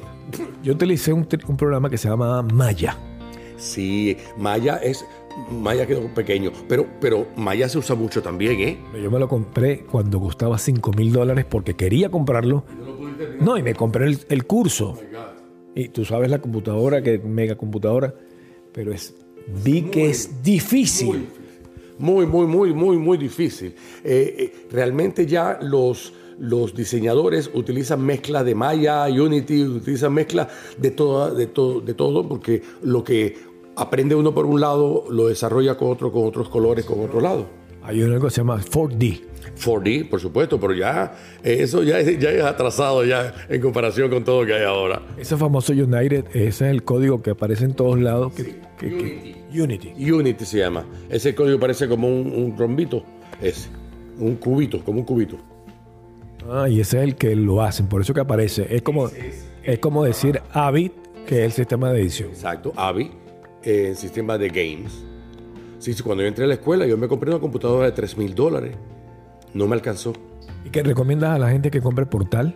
Yo 0.61 0.73
utilicé 0.73 1.13
un, 1.13 1.25
programa 1.25 1.89
que 1.89 1.97
se 1.97 2.09
llama 2.09 2.41
Maya. 2.41 2.97
Sí, 3.55 4.17
Maya 4.37 4.75
es. 4.77 5.05
Maya 5.49 5.87
quedó 5.87 6.13
pequeño, 6.13 6.51
pero, 6.67 6.85
pero 6.99 7.27
Maya 7.37 7.69
se 7.69 7.77
usa 7.77 7.95
mucho 7.95 8.21
también, 8.21 8.59
¿eh? 8.59 8.77
Yo 9.01 9.09
me 9.09 9.19
lo 9.19 9.29
compré 9.29 9.85
cuando 9.85 10.19
costaba 10.19 10.57
5 10.57 10.91
mil 10.91 11.13
dólares 11.13 11.45
porque 11.49 11.75
quería 11.75 12.09
comprarlo. 12.11 12.65
No, 13.39 13.57
y 13.57 13.63
me 13.63 13.73
compré 13.73 14.07
el, 14.07 14.19
el 14.27 14.45
curso. 14.45 14.97
Oh 14.97 15.31
y 15.73 15.89
tú 15.89 16.03
sabes 16.05 16.29
la 16.29 16.39
computadora, 16.39 17.01
que 17.01 17.17
mega 17.19 17.55
computadora 17.55 18.13
pero 18.71 18.91
es, 18.93 19.13
vi 19.63 19.83
que 19.83 20.09
es 20.09 20.43
difícil. 20.43 21.27
muy, 21.97 22.25
muy, 22.25 22.47
muy, 22.47 22.73
muy, 22.73 22.97
muy 22.97 23.17
difícil. 23.17 23.75
Eh, 24.03 24.35
eh, 24.37 24.67
realmente 24.71 25.25
ya 25.25 25.59
los, 25.61 26.13
los 26.39 26.73
diseñadores 26.73 27.51
utilizan 27.53 28.01
mezcla 28.01 28.43
de 28.43 28.55
Maya, 28.55 29.05
Unity, 29.05 29.63
utilizan 29.63 30.13
mezcla 30.13 30.47
de, 30.77 30.91
toda, 30.91 31.31
de, 31.31 31.47
todo, 31.47 31.81
de 31.81 31.93
todo, 31.93 32.27
porque 32.27 32.61
lo 32.81 33.03
que 33.03 33.37
aprende 33.75 34.15
uno 34.15 34.33
por 34.33 34.45
un 34.45 34.59
lado 34.59 35.05
lo 35.09 35.27
desarrolla 35.27 35.77
con 35.77 35.91
otro, 35.91 36.11
con 36.11 36.25
otros 36.25 36.49
colores, 36.49 36.85
con 36.85 36.99
otro 37.01 37.21
lado. 37.21 37.60
Hay 37.83 38.01
algo 38.03 38.25
que 38.27 38.31
se 38.31 38.37
llama 38.41 38.59
4D. 38.61 39.21
4D, 39.63 40.07
por 40.09 40.19
supuesto, 40.19 40.59
pero 40.59 40.73
ya 40.73 41.13
eso 41.43 41.83
ya 41.83 41.99
es, 41.99 42.19
ya 42.19 42.29
es 42.29 42.43
atrasado 42.43 43.03
ya 43.03 43.33
en 43.49 43.59
comparación 43.61 44.09
con 44.09 44.23
todo 44.23 44.41
lo 44.41 44.47
que 44.47 44.53
hay 44.53 44.63
ahora. 44.63 45.01
Ese 45.17 45.35
famoso 45.35 45.73
United, 45.73 46.25
ese 46.33 46.47
es 46.47 46.61
el 46.61 46.83
código 46.83 47.21
que 47.21 47.31
aparece 47.31 47.65
en 47.65 47.73
todos 47.73 47.99
lados. 47.99 48.33
Que, 48.33 48.59
que- 48.77 48.97
que- 48.97 49.41
Unity. 49.61 50.11
Unity 50.11 50.45
se 50.45 50.59
llama. 50.59 50.85
Ese 51.09 51.35
código 51.35 51.59
parece 51.59 51.87
como 51.89 52.07
un, 52.07 52.31
un 52.31 52.57
rombito, 52.57 53.03
ese, 53.41 53.67
un 54.17 54.35
cubito, 54.35 54.81
como 54.83 54.99
un 54.99 55.05
cubito. 55.05 55.37
Ah, 56.49 56.69
y 56.69 56.79
ese 56.79 56.97
es 56.99 57.03
el 57.03 57.15
que 57.15 57.35
lo 57.35 57.61
hacen, 57.61 57.87
por 57.87 58.01
eso 58.01 58.13
que 58.13 58.21
aparece. 58.21 58.67
Es 58.73 58.81
como, 58.81 59.09
es 59.63 59.79
como 59.79 60.03
decir 60.05 60.41
Avid, 60.53 60.91
que 61.27 61.39
es 61.39 61.45
el 61.45 61.51
sistema 61.51 61.91
de 61.91 62.01
edición. 62.01 62.29
Exacto, 62.29 62.71
AVI, 62.77 63.11
en 63.63 63.95
sistema 63.95 64.37
de 64.37 64.47
games. 64.47 65.03
Sí, 65.81 65.93
sí, 65.93 66.03
cuando 66.03 66.21
yo 66.21 66.27
entré 66.27 66.45
a 66.45 66.47
la 66.47 66.53
escuela, 66.53 66.85
yo 66.85 66.95
me 66.95 67.07
compré 67.07 67.31
una 67.31 67.39
computadora 67.39 67.87
de 67.87 67.91
3 67.91 68.15
mil 68.17 68.35
dólares. 68.35 68.75
No 69.55 69.65
me 69.67 69.73
alcanzó. 69.73 70.13
¿Y 70.63 70.69
qué 70.69 70.83
recomiendas 70.83 71.31
a 71.31 71.39
la 71.39 71.49
gente 71.49 71.71
que 71.71 71.81
compre 71.81 72.05
Portal? 72.05 72.55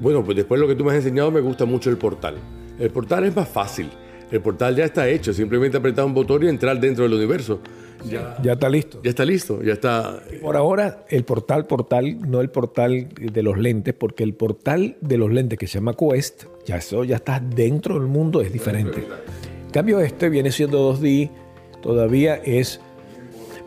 Bueno, 0.00 0.22
pues 0.22 0.36
después 0.36 0.60
de 0.60 0.66
lo 0.66 0.68
que 0.70 0.76
tú 0.76 0.84
me 0.84 0.90
has 0.90 0.98
enseñado, 0.98 1.30
me 1.30 1.40
gusta 1.40 1.64
mucho 1.64 1.88
el 1.88 1.96
portal. 1.96 2.34
El 2.78 2.90
portal 2.90 3.24
es 3.24 3.34
más 3.34 3.48
fácil. 3.48 3.88
El 4.30 4.42
portal 4.42 4.76
ya 4.76 4.84
está 4.84 5.08
hecho, 5.08 5.32
simplemente 5.32 5.78
apretar 5.78 6.04
un 6.04 6.12
botón 6.12 6.42
y 6.42 6.48
entrar 6.48 6.78
dentro 6.78 7.04
del 7.04 7.14
universo. 7.14 7.60
Ya, 8.04 8.36
Ya 8.42 8.52
está 8.52 8.68
listo. 8.68 9.00
ya 9.02 9.08
está 9.08 9.24
listo, 9.24 9.62
ya 9.62 9.72
está. 9.72 10.20
Por 10.42 10.56
ahora, 10.56 11.06
el 11.08 11.24
portal, 11.24 11.64
portal, 11.66 12.18
no 12.20 12.42
el 12.42 12.50
portal 12.50 13.08
de 13.18 13.42
los 13.42 13.56
lentes, 13.56 13.94
porque 13.94 14.24
el 14.24 14.34
portal 14.34 14.98
de 15.00 15.16
los 15.16 15.32
lentes 15.32 15.58
que 15.58 15.66
se 15.66 15.78
llama 15.78 15.94
Quest, 15.94 16.44
ya 16.66 16.76
eso 16.76 17.04
ya 17.04 17.16
está 17.16 17.40
dentro 17.40 17.98
del 17.98 18.08
mundo, 18.08 18.42
es 18.42 18.52
diferente. 18.52 19.06
En 19.64 19.70
cambio, 19.70 20.00
este 20.00 20.28
viene 20.28 20.52
siendo 20.52 20.92
2D, 20.92 21.30
todavía 21.84 22.36
es. 22.36 22.80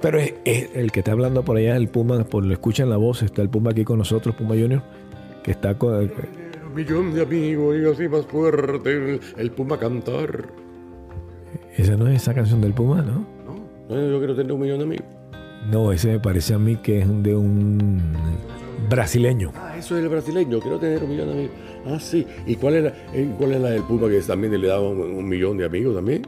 Pero 0.01 0.19
es, 0.19 0.33
es 0.43 0.75
el 0.75 0.91
que 0.91 0.99
está 0.99 1.13
hablando 1.13 1.45
por 1.45 1.57
allá, 1.57 1.77
el 1.77 1.87
Puma, 1.87 2.23
por 2.23 2.43
lo 2.45 2.51
escuchan 2.51 2.89
la 2.89 2.97
voz, 2.97 3.23
está 3.23 3.41
el 3.41 3.49
Puma 3.49 3.71
aquí 3.71 3.83
con 3.83 3.99
nosotros, 3.99 4.35
Puma 4.35 4.55
Junior, 4.55 4.81
que 5.43 5.51
está 5.51 5.77
con. 5.77 5.93
Un 5.93 6.75
millón 6.75 7.13
de 7.13 7.21
amigos 7.21 7.77
y 7.77 7.85
así 7.85 8.07
más 8.07 8.25
fuerte 8.25 8.91
el, 8.91 9.19
el 9.37 9.51
puma 9.51 9.79
cantar. 9.79 10.47
Esa 11.75 11.95
no 11.95 12.07
es 12.07 12.17
esa 12.17 12.35
canción 12.35 12.61
del 12.61 12.73
Puma, 12.73 13.01
¿no? 13.01 13.25
No, 13.89 14.11
yo 14.11 14.17
quiero 14.19 14.35
tener 14.35 14.51
un 14.51 14.61
millón 14.61 14.79
de 14.79 14.83
amigos. 14.83 15.05
No, 15.71 15.91
ese 15.91 16.11
me 16.11 16.19
parece 16.19 16.53
a 16.53 16.59
mí 16.59 16.75
que 16.75 16.99
es 16.99 17.23
de 17.23 17.35
un 17.35 17.99
brasileño. 18.89 19.51
Ah, 19.55 19.75
eso 19.77 19.97
es 19.97 20.03
el 20.03 20.09
brasileño, 20.09 20.59
quiero 20.59 20.77
tener 20.77 21.03
un 21.03 21.09
millón 21.09 21.27
de 21.27 21.33
amigos. 21.33 21.55
Ah, 21.87 21.99
sí. 21.99 22.27
¿Y 22.45 22.55
cuál 22.55 22.75
es 22.75 22.83
la, 22.83 22.89
eh, 23.13 23.33
cuál 23.37 23.53
es 23.53 23.61
la 23.61 23.69
del 23.69 23.83
Puma 23.83 24.09
que 24.09 24.19
también 24.21 24.59
le 24.59 24.67
daba 24.67 24.87
un, 24.87 24.99
un 24.99 25.27
millón 25.27 25.57
de 25.57 25.65
amigos 25.65 25.95
también? 25.95 26.23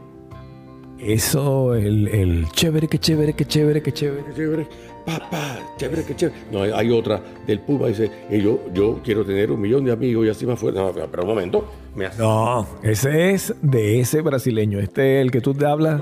Eso, 1.01 1.75
el, 1.75 2.07
el 2.09 2.47
chévere, 2.51 2.87
que 2.87 2.97
chévere, 2.99 3.33
que 3.33 3.45
chévere, 3.45 3.81
que 3.81 3.91
chévere. 3.93 4.23
Qué 4.25 4.33
chévere. 4.35 4.67
Papá, 5.05 5.59
chévere, 5.77 6.03
qué 6.03 6.15
chévere. 6.15 6.37
No, 6.51 6.61
hay, 6.61 6.71
hay 6.71 6.91
otra 6.91 7.23
del 7.47 7.61
Puma, 7.61 7.87
dice, 7.87 8.11
eh, 8.29 8.41
yo, 8.41 8.59
yo 8.73 8.99
quiero 9.03 9.25
tener 9.25 9.49
un 9.51 9.61
millón 9.61 9.85
de 9.85 9.91
amigos 9.93 10.25
y 10.25 10.29
así 10.29 10.45
más 10.45 10.59
fuerte. 10.59 10.79
No, 10.79 10.91
pero 10.93 11.23
un 11.23 11.29
momento, 11.29 11.65
me 11.95 12.05
hace... 12.05 12.21
No, 12.21 12.67
ese 12.83 13.31
es 13.31 13.55
de 13.61 14.01
ese 14.01 14.21
brasileño. 14.21 14.79
Este, 14.79 15.21
el 15.21 15.31
que 15.31 15.39
tú 15.41 15.53
te 15.53 15.65
hablas, 15.65 16.01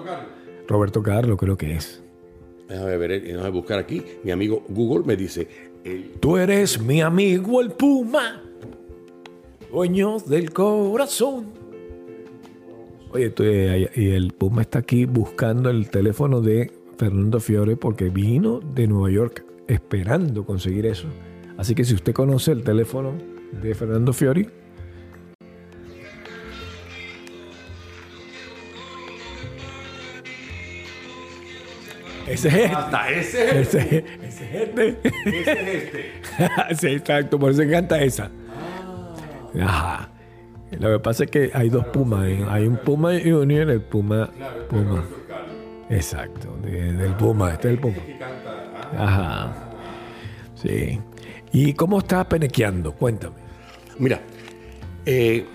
Roberto 0.67 1.03
Carlos, 1.03 1.37
creo 1.37 1.55
que 1.57 1.75
es. 1.75 2.01
Déjame 2.67 2.97
ver, 2.97 3.11
eh, 3.11 3.19
déjame 3.21 3.49
buscar 3.51 3.79
aquí. 3.79 4.03
Mi 4.23 4.31
amigo 4.31 4.63
Google 4.67 5.05
me 5.05 5.15
dice, 5.15 5.47
el- 5.85 6.13
Tú 6.19 6.37
eres 6.37 6.81
mi 6.81 7.01
amigo 7.01 7.61
el 7.61 7.69
Puma, 7.71 8.41
dueño 9.71 10.17
del 10.25 10.51
corazón. 10.51 11.66
Oye, 13.11 13.29
tú, 13.29 13.43
eh, 13.43 13.89
y 13.95 14.09
el 14.11 14.33
Puma 14.33 14.61
está 14.61 14.79
aquí 14.79 15.05
buscando 15.05 15.69
el 15.69 15.89
teléfono 15.89 16.41
de 16.41 16.71
Fernando 16.97 17.39
Fiore 17.39 17.77
porque 17.77 18.09
vino 18.09 18.59
de 18.59 18.87
Nueva 18.87 19.09
York 19.09 19.45
esperando 19.67 20.45
conseguir 20.45 20.85
eso. 20.85 21.07
Así 21.57 21.73
que 21.73 21.85
si 21.85 21.93
usted 21.93 22.13
conoce 22.13 22.51
el 22.51 22.63
teléfono 22.63 23.13
de 23.61 23.73
Fernando 23.75 24.11
Fiori, 24.13 24.47
ese 32.27 32.47
es 32.49 32.53
este. 32.53 32.65
hasta 32.67 33.09
ese 33.09 33.61
es 33.61 33.75
Ese, 33.75 34.05
ese 34.21 34.45
es 34.45 34.53
este. 34.53 34.97
ese 35.03 35.51
es 35.51 35.83
este. 35.83 36.75
sí, 36.75 36.87
exacto, 36.87 37.39
por 37.39 37.51
eso 37.51 37.61
encanta 37.61 38.01
esa. 38.01 38.29
Ajá. 39.59 40.09
Lo 40.79 40.91
que 40.91 40.99
pasa 40.99 41.23
es 41.23 41.31
que 41.31 41.51
hay 41.53 41.69
dos 41.69 41.85
pumas. 41.87 42.27
¿eh? 42.27 42.45
Hay 42.49 42.67
un 42.67 42.77
Puma 42.77 43.11
Junior 43.23 43.67
y 43.69 43.71
el 43.71 43.81
Puma. 43.81 44.29
Puma. 44.69 45.05
Exacto, 45.89 46.57
de- 46.61 46.93
del 46.93 47.13
Puma. 47.15 47.53
Este 47.53 47.69
es 47.69 47.73
el 47.75 47.79
Puma. 47.79 47.97
Ajá. 48.97 49.71
Sí. 50.55 50.99
¿Y 51.53 51.73
cómo 51.73 51.99
estás 51.99 52.25
penequeando? 52.25 52.91
Cuéntame. 52.91 53.35
Mira, 53.97 54.21
eh, 55.05 55.45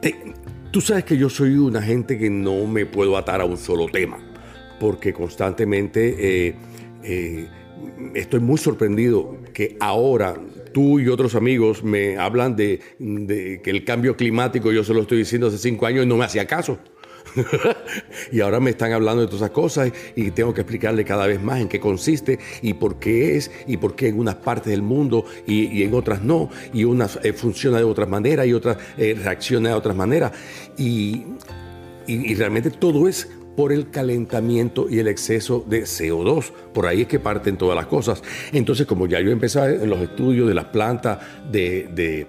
te- 0.00 0.34
tú 0.70 0.80
sabes 0.80 1.04
que 1.04 1.16
yo 1.16 1.28
soy 1.28 1.56
una 1.56 1.82
gente 1.82 2.16
que 2.18 2.30
no 2.30 2.66
me 2.66 2.86
puedo 2.86 3.16
atar 3.16 3.40
a 3.40 3.44
un 3.44 3.56
solo 3.56 3.86
tema, 3.86 4.18
porque 4.78 5.12
constantemente 5.12 6.48
eh, 6.48 6.54
eh, 7.02 7.48
estoy 8.14 8.40
muy 8.40 8.58
sorprendido 8.58 9.36
que 9.52 9.76
ahora 9.80 10.36
tú 10.72 11.00
y 11.00 11.08
otros 11.08 11.34
amigos 11.34 11.82
me 11.82 12.16
hablan 12.16 12.56
de, 12.56 12.80
que 13.62 13.70
el 13.70 13.84
cambio 13.84 14.16
climático, 14.16 14.72
yo 14.72 14.84
se 14.84 14.94
lo 14.94 15.02
estoy 15.02 15.18
diciendo 15.18 15.48
hace 15.48 15.58
cinco 15.58 15.86
años 15.86 16.04
y 16.04 16.08
no 16.08 16.16
me 16.16 16.24
hacía 16.24 16.46
caso. 16.46 16.78
y 18.32 18.40
ahora 18.40 18.60
me 18.60 18.70
están 18.70 18.92
hablando 18.92 19.20
de 19.20 19.26
todas 19.26 19.42
esas 19.42 19.50
cosas 19.50 19.92
y 20.16 20.30
tengo 20.30 20.54
que 20.54 20.62
explicarle 20.62 21.04
cada 21.04 21.26
vez 21.26 21.40
más 21.40 21.60
en 21.60 21.68
qué 21.68 21.78
consiste 21.78 22.38
y 22.62 22.74
por 22.74 22.98
qué 22.98 23.36
es 23.36 23.50
y 23.66 23.76
por 23.76 23.94
qué 23.94 24.08
en 24.08 24.18
unas 24.18 24.36
partes 24.36 24.70
del 24.70 24.82
mundo 24.82 25.24
y, 25.46 25.82
en 25.82 25.94
otras 25.94 26.22
no 26.22 26.48
y 26.72 26.84
unas 26.84 27.20
eh, 27.22 27.32
funciona 27.32 27.78
de 27.78 27.84
otra 27.84 28.06
manera 28.06 28.46
y 28.46 28.52
otras 28.52 28.78
eh, 28.96 29.16
reacciona 29.22 29.68
de 29.68 29.74
otras 29.74 29.94
maneras 29.94 30.32
y 30.76 31.24
realmente 32.34 32.70
todo 32.70 33.06
es 33.06 33.28
por 33.56 33.72
el 33.72 33.90
calentamiento 33.90 34.88
y 34.88 34.98
el 35.00 35.08
exceso 35.08 35.64
de 35.68 35.82
CO2. 35.82 36.52
Por 36.72 36.86
ahí 36.86 37.02
es 37.02 37.08
que 37.08 37.18
parten 37.18 37.56
todas 37.56 37.76
las 37.76 37.86
cosas. 37.86 38.22
Entonces, 38.52 38.86
como 38.86 39.06
ya 39.06 39.20
yo 39.20 39.30
empecé 39.30 39.60
en 39.82 39.90
los 39.90 40.00
estudios 40.00 40.48
de 40.48 40.54
las 40.54 40.66
plantas 40.66 41.18
de- 41.50 41.88
de- 41.94 42.26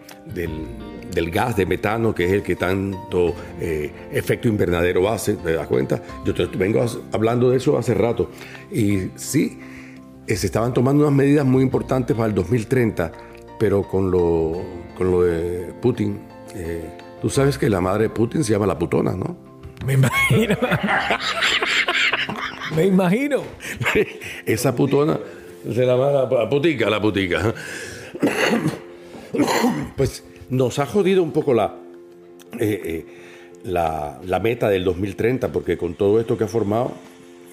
del, 1.13 1.29
gas 1.31 1.55
de 1.57 1.65
metano, 1.65 2.15
que 2.15 2.25
es 2.25 2.31
el 2.31 2.41
que 2.41 2.55
tanto 2.55 3.33
eh, 3.59 3.91
efecto 4.11 4.47
invernadero 4.47 5.09
hace, 5.09 5.33
¿te 5.35 5.53
das 5.53 5.67
cuenta? 5.67 6.01
Yo 6.25 6.33
te 6.33 6.45
vengo 6.57 6.83
hablando 7.11 7.49
de 7.49 7.57
eso 7.57 7.77
hace 7.77 7.93
rato. 7.93 8.29
Y 8.71 9.09
sí, 9.15 9.59
eh, 10.27 10.35
se 10.35 10.45
estaban 10.47 10.73
tomando 10.73 11.03
unas 11.03 11.15
medidas 11.15 11.45
muy 11.45 11.63
importantes 11.63 12.15
para 12.15 12.29
el 12.29 12.35
2030, 12.35 13.11
pero 13.59 13.83
con 13.83 14.09
lo, 14.09 14.61
con 14.97 15.11
lo 15.11 15.23
de 15.23 15.73
Putin, 15.81 16.19
eh, 16.55 16.89
tú 17.21 17.29
sabes 17.29 17.57
que 17.57 17.69
la 17.69 17.79
madre 17.81 18.03
de 18.03 18.09
Putin 18.09 18.43
se 18.43 18.53
llama 18.53 18.65
la 18.65 18.77
putona, 18.79 19.11
¿no? 19.13 19.50
Me 19.85 19.93
imagino. 19.93 20.57
Me 22.75 22.85
imagino. 22.85 23.43
Esa 24.45 24.75
putona 24.75 25.19
se 25.63 25.85
la, 25.85 25.95
la 25.95 26.49
putica, 26.49 26.89
la 26.89 27.01
putica. 27.01 27.53
Pues 29.95 30.23
nos 30.49 30.79
ha 30.79 30.85
jodido 30.85 31.23
un 31.23 31.31
poco 31.31 31.53
la, 31.53 31.75
eh, 32.59 32.81
eh, 32.83 33.05
la, 33.63 34.39
meta 34.41 34.69
del 34.69 34.83
2030, 34.83 35.51
porque 35.51 35.77
con 35.77 35.93
todo 35.95 36.19
esto 36.19 36.37
que 36.37 36.43
ha 36.45 36.47
formado 36.47 36.91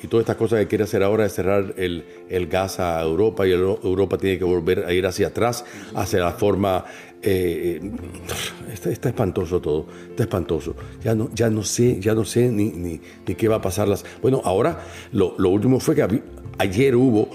y 0.02 0.06
todas 0.06 0.22
estas 0.22 0.36
cosas 0.36 0.60
que 0.60 0.68
quiere 0.68 0.84
hacer 0.84 1.02
ahora 1.02 1.26
es 1.26 1.34
cerrar 1.34 1.74
el, 1.76 2.04
el 2.28 2.46
gas 2.46 2.80
a 2.80 3.00
Europa 3.02 3.46
y 3.46 3.52
Europa 3.52 4.18
tiene 4.18 4.38
que 4.38 4.44
volver 4.44 4.84
a 4.86 4.92
ir 4.92 5.06
hacia 5.06 5.28
atrás, 5.28 5.64
hacia 5.94 6.20
la 6.20 6.32
forma... 6.32 6.84
eh, 7.22 7.80
eh, 7.82 8.72
está, 8.72 9.08
espantoso 9.08 9.60
todo, 9.60 9.86
está 10.10 10.24
espantoso. 10.24 10.74
Ya 11.02 11.14
no, 11.14 11.30
ya 11.34 11.50
no 11.50 11.62
sé, 11.64 12.00
ya 12.00 12.14
no 12.14 12.24
sé 12.24 12.48
ni, 12.50 12.70
ni, 12.70 13.00
ni 13.26 13.34
qué 13.34 13.48
va 13.48 13.56
a 13.56 13.62
pasar. 13.62 13.88
Las... 13.88 14.04
Bueno, 14.22 14.40
ahora 14.44 14.84
lo, 15.12 15.34
lo 15.38 15.50
último 15.50 15.80
fue 15.80 15.94
que 15.94 16.22
ayer 16.58 16.96
hubo 16.96 17.28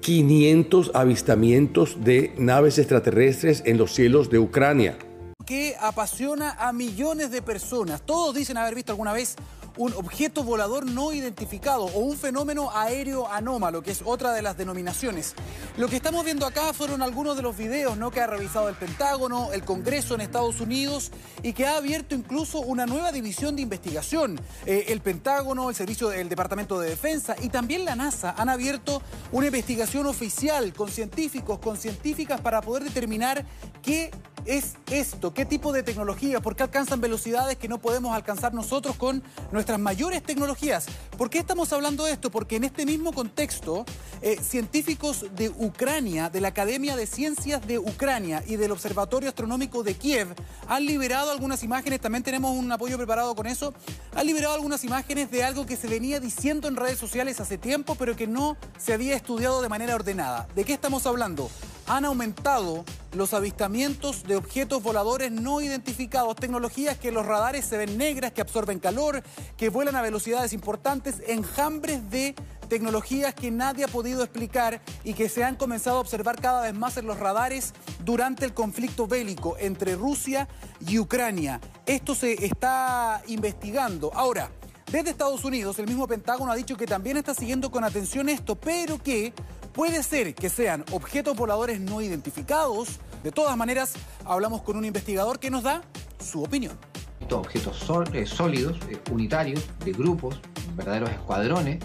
500 0.00 0.90
avistamientos 0.94 2.02
de 2.04 2.32
naves 2.36 2.78
extraterrestres 2.78 3.62
en 3.64 3.78
los 3.78 3.94
cielos 3.94 4.30
de 4.30 4.38
Ucrania. 4.38 4.98
que 5.46 5.74
apasiona 5.80 6.52
a 6.52 6.72
millones 6.72 7.30
de 7.30 7.42
personas. 7.42 8.02
Todos 8.02 8.34
dicen 8.34 8.56
haber 8.56 8.74
visto 8.74 8.92
alguna 8.92 9.12
vez 9.12 9.36
un 9.76 9.92
objeto 9.94 10.44
volador 10.44 10.86
no 10.86 11.12
identificado 11.12 11.84
o 11.84 12.00
un 12.00 12.16
fenómeno 12.16 12.70
aéreo 12.70 13.28
anómalo, 13.28 13.82
que 13.82 13.90
es 13.90 14.02
otra 14.04 14.32
de 14.32 14.42
las 14.42 14.56
denominaciones. 14.56 15.34
Lo 15.76 15.88
que 15.88 15.96
estamos 15.96 16.24
viendo 16.24 16.46
acá 16.46 16.72
fueron 16.72 17.02
algunos 17.02 17.36
de 17.36 17.42
los 17.42 17.56
videos 17.56 17.96
¿no? 17.96 18.10
que 18.10 18.20
ha 18.20 18.26
revisado 18.26 18.68
el 18.68 18.74
Pentágono, 18.74 19.52
el 19.52 19.64
Congreso 19.64 20.14
en 20.14 20.20
Estados 20.20 20.60
Unidos 20.60 21.12
y 21.42 21.52
que 21.52 21.66
ha 21.66 21.76
abierto 21.76 22.14
incluso 22.14 22.60
una 22.60 22.86
nueva 22.86 23.12
división 23.12 23.56
de 23.56 23.62
investigación. 23.62 24.40
Eh, 24.66 24.86
el 24.88 25.00
Pentágono, 25.00 25.70
el 25.70 25.74
Servicio 25.74 26.08
del 26.08 26.28
Departamento 26.28 26.78
de 26.78 26.90
Defensa 26.90 27.36
y 27.40 27.48
también 27.48 27.84
la 27.84 27.96
NASA 27.96 28.34
han 28.36 28.48
abierto 28.48 29.02
una 29.32 29.46
investigación 29.46 30.06
oficial 30.06 30.72
con 30.72 30.88
científicos, 30.88 31.58
con 31.58 31.76
científicas 31.76 32.40
para 32.40 32.60
poder 32.60 32.84
determinar 32.84 33.44
qué 33.82 34.10
es 34.46 34.74
esto? 34.90 35.34
¿Qué 35.34 35.44
tipo 35.44 35.72
de 35.72 35.82
tecnología? 35.82 36.40
¿Por 36.40 36.56
qué 36.56 36.64
alcanzan 36.64 37.00
velocidades 37.00 37.56
que 37.56 37.68
no 37.68 37.78
podemos 37.78 38.14
alcanzar 38.14 38.54
nosotros 38.54 38.96
con 38.96 39.22
nuestras 39.50 39.78
mayores 39.78 40.22
tecnologías? 40.22 40.86
¿Por 41.16 41.30
qué 41.30 41.38
estamos 41.38 41.72
hablando 41.72 42.04
de 42.04 42.12
esto? 42.12 42.30
Porque 42.30 42.56
en 42.56 42.64
este 42.64 42.86
mismo 42.86 43.12
contexto, 43.12 43.84
eh, 44.20 44.38
científicos 44.42 45.26
de 45.34 45.48
Ucrania, 45.50 46.30
de 46.30 46.40
la 46.40 46.48
Academia 46.48 46.96
de 46.96 47.06
Ciencias 47.06 47.66
de 47.66 47.78
Ucrania 47.78 48.42
y 48.46 48.56
del 48.56 48.72
Observatorio 48.72 49.28
Astronómico 49.28 49.82
de 49.82 49.94
Kiev 49.94 50.34
han 50.68 50.86
liberado 50.86 51.30
algunas 51.30 51.62
imágenes, 51.62 52.00
también 52.00 52.22
tenemos 52.22 52.56
un 52.56 52.70
apoyo 52.70 52.96
preparado 52.96 53.34
con 53.34 53.46
eso, 53.46 53.74
han 54.14 54.26
liberado 54.26 54.54
algunas 54.54 54.84
imágenes 54.84 55.30
de 55.30 55.44
algo 55.44 55.66
que 55.66 55.76
se 55.76 55.88
venía 55.88 56.20
diciendo 56.20 56.68
en 56.68 56.76
redes 56.76 56.98
sociales 56.98 57.40
hace 57.40 57.58
tiempo, 57.58 57.94
pero 57.94 58.16
que 58.16 58.26
no 58.26 58.56
se 58.78 58.92
había 58.92 59.16
estudiado 59.16 59.62
de 59.62 59.68
manera 59.68 59.94
ordenada. 59.94 60.48
¿De 60.54 60.64
qué 60.64 60.72
estamos 60.72 61.06
hablando? 61.06 61.50
Han 61.96 62.06
aumentado 62.06 62.86
los 63.12 63.34
avistamientos 63.34 64.22
de 64.22 64.36
objetos 64.36 64.82
voladores 64.82 65.30
no 65.30 65.60
identificados, 65.60 66.36
tecnologías 66.36 66.96
que 66.96 67.12
los 67.12 67.26
radares 67.26 67.66
se 67.66 67.76
ven 67.76 67.98
negras, 67.98 68.32
que 68.32 68.40
absorben 68.40 68.78
calor, 68.78 69.22
que 69.58 69.68
vuelan 69.68 69.96
a 69.96 70.00
velocidades 70.00 70.54
importantes, 70.54 71.16
enjambres 71.26 72.08
de 72.10 72.34
tecnologías 72.70 73.34
que 73.34 73.50
nadie 73.50 73.84
ha 73.84 73.88
podido 73.88 74.22
explicar 74.22 74.80
y 75.04 75.12
que 75.12 75.28
se 75.28 75.44
han 75.44 75.56
comenzado 75.56 75.98
a 75.98 76.00
observar 76.00 76.40
cada 76.40 76.62
vez 76.62 76.72
más 76.72 76.96
en 76.96 77.06
los 77.06 77.18
radares 77.18 77.74
durante 78.02 78.46
el 78.46 78.54
conflicto 78.54 79.06
bélico 79.06 79.56
entre 79.58 79.94
Rusia 79.94 80.48
y 80.88 80.98
Ucrania. 80.98 81.60
Esto 81.84 82.14
se 82.14 82.46
está 82.46 83.22
investigando. 83.26 84.10
Ahora, 84.14 84.50
desde 84.90 85.10
Estados 85.10 85.44
Unidos, 85.44 85.78
el 85.78 85.86
mismo 85.86 86.06
Pentágono 86.06 86.52
ha 86.52 86.56
dicho 86.56 86.78
que 86.78 86.86
también 86.86 87.18
está 87.18 87.34
siguiendo 87.34 87.70
con 87.70 87.84
atención 87.84 88.30
esto, 88.30 88.56
pero 88.56 89.02
que 89.02 89.34
Puede 89.72 90.02
ser 90.02 90.34
que 90.34 90.50
sean 90.50 90.84
objetos 90.92 91.36
voladores 91.36 91.80
no 91.80 92.00
identificados. 92.02 93.00
De 93.22 93.32
todas 93.32 93.56
maneras, 93.56 93.94
hablamos 94.24 94.62
con 94.62 94.76
un 94.76 94.84
investigador 94.84 95.38
que 95.38 95.50
nos 95.50 95.62
da 95.62 95.82
su 96.22 96.42
opinión. 96.42 96.76
Estos 97.20 97.38
objetos 97.38 97.90
eh, 98.12 98.26
sólidos, 98.26 98.78
eh, 98.90 98.98
unitarios, 99.10 99.64
de 99.84 99.92
grupos, 99.92 100.40
verdaderos 100.76 101.10
escuadrones, 101.10 101.82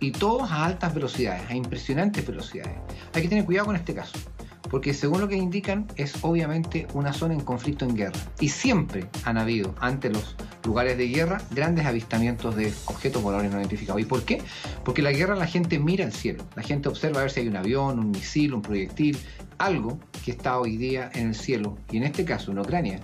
y 0.00 0.10
todos 0.12 0.50
a 0.50 0.64
altas 0.64 0.92
velocidades, 0.94 1.48
a 1.48 1.54
impresionantes 1.54 2.26
velocidades. 2.26 2.74
Hay 3.14 3.22
que 3.22 3.28
tener 3.28 3.44
cuidado 3.44 3.66
con 3.66 3.76
este 3.76 3.94
caso 3.94 4.18
porque 4.70 4.94
según 4.94 5.20
lo 5.20 5.28
que 5.28 5.36
indican 5.36 5.86
es 5.96 6.14
obviamente 6.22 6.86
una 6.94 7.12
zona 7.12 7.34
en 7.34 7.40
conflicto 7.40 7.84
en 7.84 7.96
guerra. 7.96 8.18
Y 8.38 8.48
siempre 8.48 9.08
han 9.24 9.36
habido 9.36 9.74
ante 9.80 10.10
los 10.10 10.36
lugares 10.64 10.98
de 10.98 11.08
guerra 11.08 11.40
grandes 11.50 11.86
avistamientos 11.86 12.56
de 12.56 12.72
objetos 12.86 13.22
voladores 13.22 13.50
no 13.52 13.58
identificados. 13.58 14.00
¿Y 14.00 14.04
por 14.04 14.22
qué? 14.22 14.42
Porque 14.84 15.02
la 15.02 15.12
guerra 15.12 15.36
la 15.36 15.46
gente 15.46 15.78
mira 15.78 16.04
al 16.04 16.12
cielo, 16.12 16.44
la 16.56 16.62
gente 16.62 16.88
observa 16.88 17.20
a 17.20 17.22
ver 17.22 17.30
si 17.30 17.40
hay 17.40 17.48
un 17.48 17.56
avión, 17.56 17.98
un 17.98 18.10
misil, 18.10 18.54
un 18.54 18.62
proyectil, 18.62 19.18
algo 19.58 19.98
que 20.24 20.30
está 20.30 20.58
hoy 20.58 20.76
día 20.76 21.10
en 21.14 21.28
el 21.28 21.34
cielo. 21.34 21.76
Y 21.90 21.98
en 21.98 22.04
este 22.04 22.24
caso, 22.24 22.50
en 22.52 22.58
Ucrania, 22.58 23.00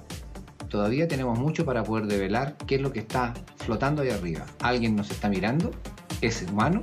todavía 0.68 1.08
tenemos 1.08 1.38
mucho 1.38 1.64
para 1.64 1.82
poder 1.82 2.06
develar 2.06 2.56
qué 2.66 2.76
es 2.76 2.80
lo 2.80 2.92
que 2.92 3.00
está 3.00 3.34
flotando 3.56 4.02
ahí 4.02 4.10
arriba. 4.10 4.46
¿Alguien 4.60 4.96
nos 4.96 5.10
está 5.10 5.28
mirando? 5.28 5.70
¿Es 6.20 6.42
humano? 6.50 6.82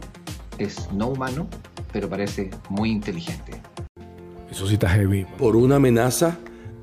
¿Es 0.58 0.92
no 0.92 1.08
humano? 1.08 1.48
Pero 1.92 2.10
parece 2.10 2.50
muy 2.70 2.92
inteligente. 2.92 3.53
Eso 4.50 4.68
sí 4.68 4.75
está 4.75 4.89
heavy. 4.89 5.25
Por 5.38 5.56
una 5.56 5.77
amenaza, 5.77 6.38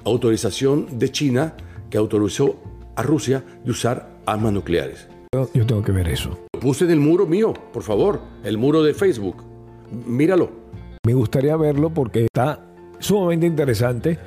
autorización 0.05 0.99
de 0.99 1.11
China 1.13 1.55
que 1.89 1.99
autorizó 1.99 2.61
a 2.97 3.03
Rusia 3.03 3.45
de 3.65 3.71
usar 3.71 4.09
armas 4.27 4.53
nucleares. 4.53 5.09
Yo 5.33 5.67
tengo 5.67 5.83
que 5.83 5.93
ver 5.93 6.09
eso. 6.09 6.39
Lo 6.55 6.61
puse 6.61 6.85
en 6.85 6.91
el 6.91 7.01
muro 7.01 7.27
mío, 7.27 7.55
por 7.73 7.83
favor, 7.83 8.21
el 8.45 8.59
muro 8.59 8.83
de 8.83 8.95
Facebook. 8.95 9.45
Míralo. 10.07 10.51
Me 11.07 11.15
gustaría 11.15 11.57
verlo 11.57 11.91
porque 11.91 12.25
está 12.25 12.67
sumamente 12.99 13.47
interesante. 13.47 14.19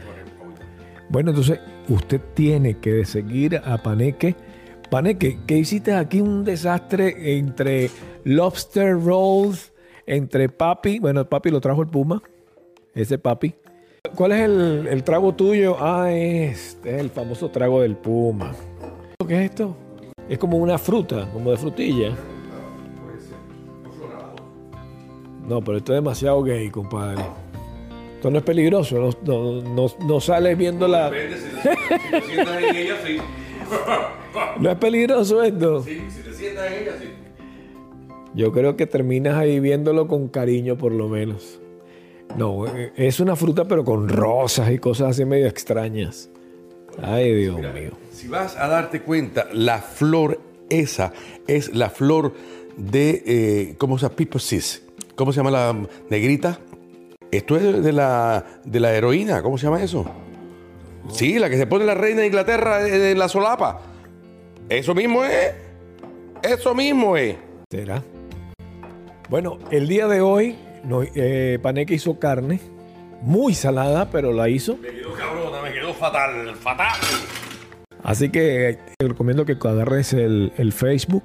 Bueno, 1.10 1.32
entonces 1.32 1.60
usted 1.90 2.22
tiene 2.34 2.80
que 2.80 3.06
seguir 3.06 3.62
a 3.64 3.82
Paneque. 3.84 4.36
Paneque, 4.90 5.40
¿qué 5.46 5.58
hiciste 5.58 5.94
aquí? 5.94 6.22
Un 6.22 6.44
desastre 6.44 7.38
entre 7.38 7.90
lobster 8.24 8.98
rolls, 9.00 9.74
entre 10.06 10.50
papi. 10.50 11.00
Bueno, 11.00 11.28
papi 11.28 11.50
lo 11.52 11.62
trajo 11.62 11.82
el 11.82 11.88
Puma 11.90 12.22
ese 12.96 13.18
papi. 13.18 13.56
¿Cuál 14.16 14.34
es 14.34 14.42
el, 14.42 15.04
trago 15.06 15.34
tuyo? 15.34 15.78
Ah, 15.80 16.12
este 16.12 16.94
es 16.94 17.00
el 17.00 17.10
famoso 17.10 17.50
trago 17.50 17.80
del 17.82 17.96
puma. 17.96 18.54
¿Qué 19.26 19.34
es 19.34 19.52
esto? 19.52 19.78
Es 20.28 20.38
como 20.38 20.58
una 20.58 20.78
fruta, 20.78 21.30
como 21.32 21.52
de 21.52 21.58
frutilla. 21.58 22.14
No, 25.48 25.62
pero 25.64 25.78
esto 25.78 25.94
es 25.94 25.98
demasiado 25.98 26.44
gay, 26.44 26.70
compadre. 26.70 27.24
Esto 28.16 28.30
no 28.30 28.40
es 28.40 28.44
peligroso, 28.44 29.10
no, 29.24 30.20
sales 30.20 30.58
viendo 30.58 30.86
la... 30.86 31.10
¿No 34.60 34.70
es 34.70 34.78
peligroso 34.78 35.42
esto? 35.44 35.82
Sí, 35.82 36.02
si 36.10 36.24
te 36.24 36.34
sientas 36.34 36.68
en 36.68 36.74
ella, 36.74 36.92
sí. 37.00 37.08
Yo 38.36 38.52
creo 38.52 38.76
que 38.76 38.86
terminas 38.86 39.38
ahí 39.38 39.62
viéndolo 39.62 40.10
con 40.10 40.28
cariño, 40.28 40.78
por 40.78 40.92
lo 40.92 41.08
menos. 41.08 41.63
No, 42.38 42.66
eh, 42.68 42.94
es 42.96 43.20
una 43.20 43.36
fruta 43.36 43.66
pero 43.66 43.84
con 43.84 44.10
rosas 44.10 44.72
y 44.72 44.80
cosas 44.80 45.12
así 45.12 45.26
medio 45.26 45.48
extrañas. 45.48 46.30
Ay, 47.02 47.34
Dios 47.34 47.60
mío. 47.60 47.92
Si 48.12 48.28
vas 48.28 48.56
a 48.58 48.68
darte 48.68 49.02
cuenta, 49.02 49.48
la 49.52 49.80
flor 49.80 50.40
esa 50.70 51.14
es 51.48 51.76
la 51.76 51.90
flor 51.90 52.34
de, 52.78 53.24
eh, 53.26 53.76
¿cómo 53.78 53.98
se 53.98 54.04
llama? 54.04 54.16
Piposis. 54.16 54.84
¿Cómo 55.16 55.32
se 55.32 55.38
llama 55.38 55.52
la 55.52 55.76
negrita? 56.10 56.60
Esto 57.32 57.58
es 57.58 57.84
de 57.84 57.92
la, 57.92 58.46
de 58.64 58.80
la 58.80 58.94
heroína, 58.94 59.42
¿cómo 59.42 59.58
se 59.58 59.66
llama 59.66 59.82
eso? 59.82 60.06
Sí, 61.12 61.38
la 61.38 61.50
que 61.50 61.58
se 61.58 61.68
pone 61.68 61.86
la 61.86 61.96
reina 61.96 62.22
de 62.22 62.28
Inglaterra 62.28 62.88
en 62.88 63.20
la 63.20 63.28
solapa. 63.28 63.82
Eso 64.70 64.96
mismo 64.96 65.24
es. 65.24 65.52
Eso 66.42 66.74
mismo 66.74 67.18
es. 67.18 67.36
¿Será? 67.70 68.04
Bueno, 69.30 69.60
el 69.72 69.88
día 69.88 70.08
de 70.08 70.22
hoy 70.22 70.56
no, 70.84 71.02
eh, 71.04 71.60
Paneque 71.62 71.94
hizo 71.94 72.20
carne, 72.20 72.60
muy 73.22 73.54
salada, 73.54 74.10
pero 74.10 74.34
la 74.34 74.50
hizo. 74.50 74.78
Me 74.78 74.90
quedó 74.90 75.14
cabrona, 75.14 75.62
me 75.62 75.74
quedó 75.74 75.94
fatal, 75.94 76.56
fatal. 76.56 77.00
Así 78.04 78.30
que 78.30 78.78
te 78.98 79.08
recomiendo 79.08 79.46
que 79.46 79.54
agarres 79.54 80.14
el, 80.14 80.52
el 80.58 80.74
Facebook, 80.74 81.24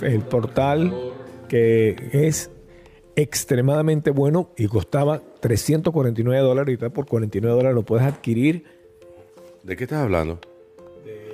el 0.00 0.22
portal, 0.22 0.94
que 1.48 2.08
es 2.12 2.50
extremadamente 3.14 4.10
bueno 4.10 4.52
y 4.56 4.68
costaba 4.68 5.20
349 5.40 6.40
dólares 6.42 6.78
y 6.80 6.88
por 6.88 7.06
49 7.06 7.54
dólares 7.54 7.74
lo 7.74 7.82
puedes 7.84 8.06
adquirir. 8.06 8.64
¿De 9.62 9.76
qué 9.76 9.84
estás 9.84 10.02
hablando? 10.04 10.40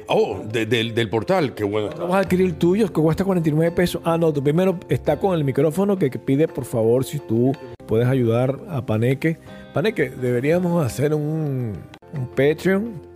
Oh, 0.06 0.42
del, 0.44 1.08
portal, 1.08 1.54
qué 1.54 1.64
bueno. 1.64 1.90
Vamos 1.98 2.14
a 2.14 2.20
adquirir 2.20 2.46
el 2.46 2.54
tuyo, 2.56 2.86
que 2.92 3.00
cuesta 3.00 3.24
49 3.24 3.72
pesos. 3.72 4.02
Ah, 4.04 4.18
no, 4.18 4.32
tú 4.32 4.42
primero 4.42 4.78
está 4.88 5.18
con 5.18 5.34
el 5.34 5.44
micrófono 5.44 5.98
que, 5.98 6.10
pide, 6.10 6.48
por 6.48 6.64
favor, 6.64 7.04
si 7.04 7.18
tú 7.18 7.52
puedes 7.86 8.06
ayudar 8.06 8.58
a 8.68 8.84
Paneque. 8.84 9.38
Paneque, 9.72 10.10
deberíamos 10.10 10.84
hacer 10.84 11.14
un, 11.14 11.74
un 12.12 12.26
Patreon. 12.28 13.14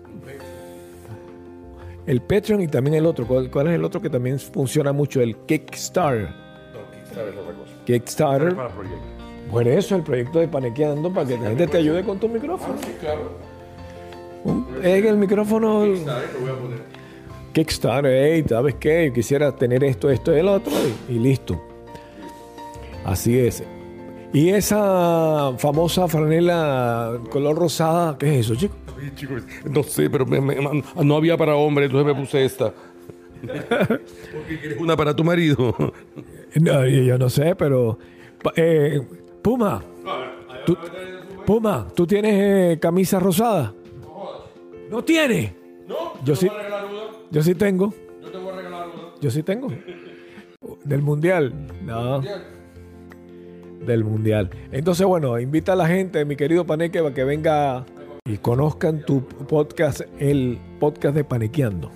El 2.07 2.23
Patreon 2.23 2.63
y 2.63 2.69
también 2.69 2.95
el 2.95 3.05
otro. 3.05 3.27
¿Cuál, 3.27 3.67
es 3.67 3.75
el 3.75 3.85
otro 3.85 4.01
que 4.01 4.09
también 4.09 4.39
funciona 4.39 4.93
mucho? 4.93 5.21
El 5.21 5.37
Kickstarter. 5.37 6.31
No, 6.31 6.91
Kickstarter 6.91 7.35
es 7.35 7.39
otra 7.39 7.53
cosa. 7.53 7.73
Kickstarter. 7.85 8.57
Bueno, 9.51 9.71
eso, 9.71 9.95
el 9.95 10.03
proyecto 10.03 10.39
de 10.39 10.49
Panequeando 10.49 11.13
para 11.13 11.27
que 11.27 11.37
la 11.37 11.49
gente 11.49 11.67
te 11.67 11.79
ayude 11.79 12.03
con 12.05 12.19
tu 12.19 12.29
micrófono. 12.29 12.79
sí, 12.81 12.95
claro. 12.99 13.58
En 14.45 15.07
el 15.07 15.17
micrófono. 15.17 15.85
Kickstarter, 17.53 18.13
hey, 18.13 18.45
¿sabes 18.49 18.75
qué? 18.77 19.07
Yo 19.07 19.13
quisiera 19.13 19.55
tener 19.55 19.83
esto, 19.83 20.11
esto 20.11 20.35
y 20.35 20.39
el 20.39 20.49
otro, 20.49 20.73
y, 21.09 21.19
listo. 21.19 21.61
Así 23.05 23.39
es. 23.39 23.65
Y 24.33 24.51
esa 24.51 25.55
famosa 25.57 26.07
franela 26.07 27.19
color 27.31 27.57
rosada, 27.57 28.17
¿qué 28.19 28.39
es 28.39 28.47
eso, 28.47 28.55
chico? 28.55 28.75
no 29.71 29.83
sé, 29.83 30.11
pero 30.11 30.27
no 30.27 31.17
había 31.17 31.37
para 31.37 31.57
hombre, 31.57 31.87
entonces 31.87 32.15
me 32.15 32.21
puse 32.21 32.45
esta. 32.45 32.73
Porque 33.43 34.59
quieres 34.61 34.79
una 34.79 34.97
para 34.97 35.15
tu 35.15 35.25
marido. 35.25 35.75
No, 36.61 36.87
yo 36.87 37.19
no 37.19 37.31
sé, 37.31 37.55
pero. 37.55 37.99
Eh, 38.57 39.01
Puma. 39.43 39.83
Puma, 41.47 41.87
¿tú 41.95 42.07
tienes 42.07 42.35
eh, 42.35 42.79
camisa 42.79 43.19
rosada? 43.19 43.73
¿No 44.91 45.05
tiene? 45.05 45.55
No, 45.87 46.23
yo 46.25 46.35
sí. 46.35 46.49
Yo 47.31 47.43
sí 47.43 47.55
tengo. 47.55 47.93
Yo 48.23 48.31
te 48.31 48.39
voy 48.39 48.53
a 48.53 48.57
regalar 48.57 48.89
una. 48.89 49.03
Yo 49.21 49.31
sí 49.31 49.43
tengo. 49.43 49.69
Del 50.85 51.03
mundial. 51.03 51.53
No. 51.83 52.23
Del 53.81 54.05
mundial. 54.05 54.51
Entonces, 54.73 55.07
bueno, 55.07 55.39
invita 55.39 55.75
a 55.75 55.77
la 55.77 55.87
gente, 55.87 56.25
mi 56.25 56.37
querido 56.37 56.67
Paneque, 56.67 57.01
para 57.03 57.15
que 57.15 57.25
venga 57.25 57.85
y 58.25 58.39
conozcan 58.39 59.05
tu 59.05 59.25
podcast, 59.25 60.03
el 60.19 60.59
podcast 60.79 61.15
de 61.15 61.25
Panequeando. 61.25 61.91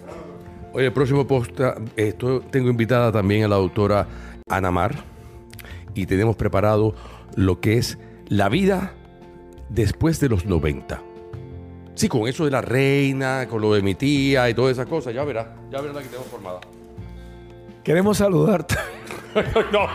Oye, 0.73 0.87
el 0.87 0.93
próximo 0.93 1.27
post, 1.27 1.59
esto, 1.97 2.41
tengo 2.51 2.71
invitada 2.71 3.13
también 3.13 3.45
a 3.45 3.49
la 3.49 3.57
doctora 3.57 4.07
Ana 4.49 4.71
Mar 4.71 4.95
y 5.95 6.07
tenemos 6.07 6.37
preparado 6.37 6.95
lo 7.37 7.61
que 7.61 7.77
es 7.77 7.99
la 8.29 8.49
vida 8.49 8.95
después 9.69 10.21
de 10.21 10.31
los 10.31 10.47
90. 10.47 11.12
Sí, 11.95 12.09
con 12.09 12.27
eso 12.27 12.45
de 12.45 12.51
la 12.51 12.61
reina, 12.61 13.47
con 13.49 13.61
lo 13.61 13.75
de 13.75 13.83
mi 13.83 13.95
tía 13.95 14.49
y 14.49 14.55
todas 14.55 14.73
esas 14.73 14.87
cosas, 14.87 15.15
ya 15.15 15.25
verás, 15.25 15.47
ya 15.71 15.81
verás 15.81 15.97
la 15.97 16.03
que 16.03 16.09
tengo 16.09 16.25
formada. 16.25 16.61
Queremos 17.85 18.19
saludarte. 18.19 18.77
no. 19.73 19.87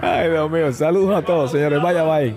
Ay, 0.00 0.30
Dios 0.30 0.50
mío, 0.50 0.72
saludos 0.72 1.16
a 1.16 1.24
todos, 1.24 1.50
señores. 1.50 1.82
Vaya, 1.82 2.02
bye. 2.04 2.34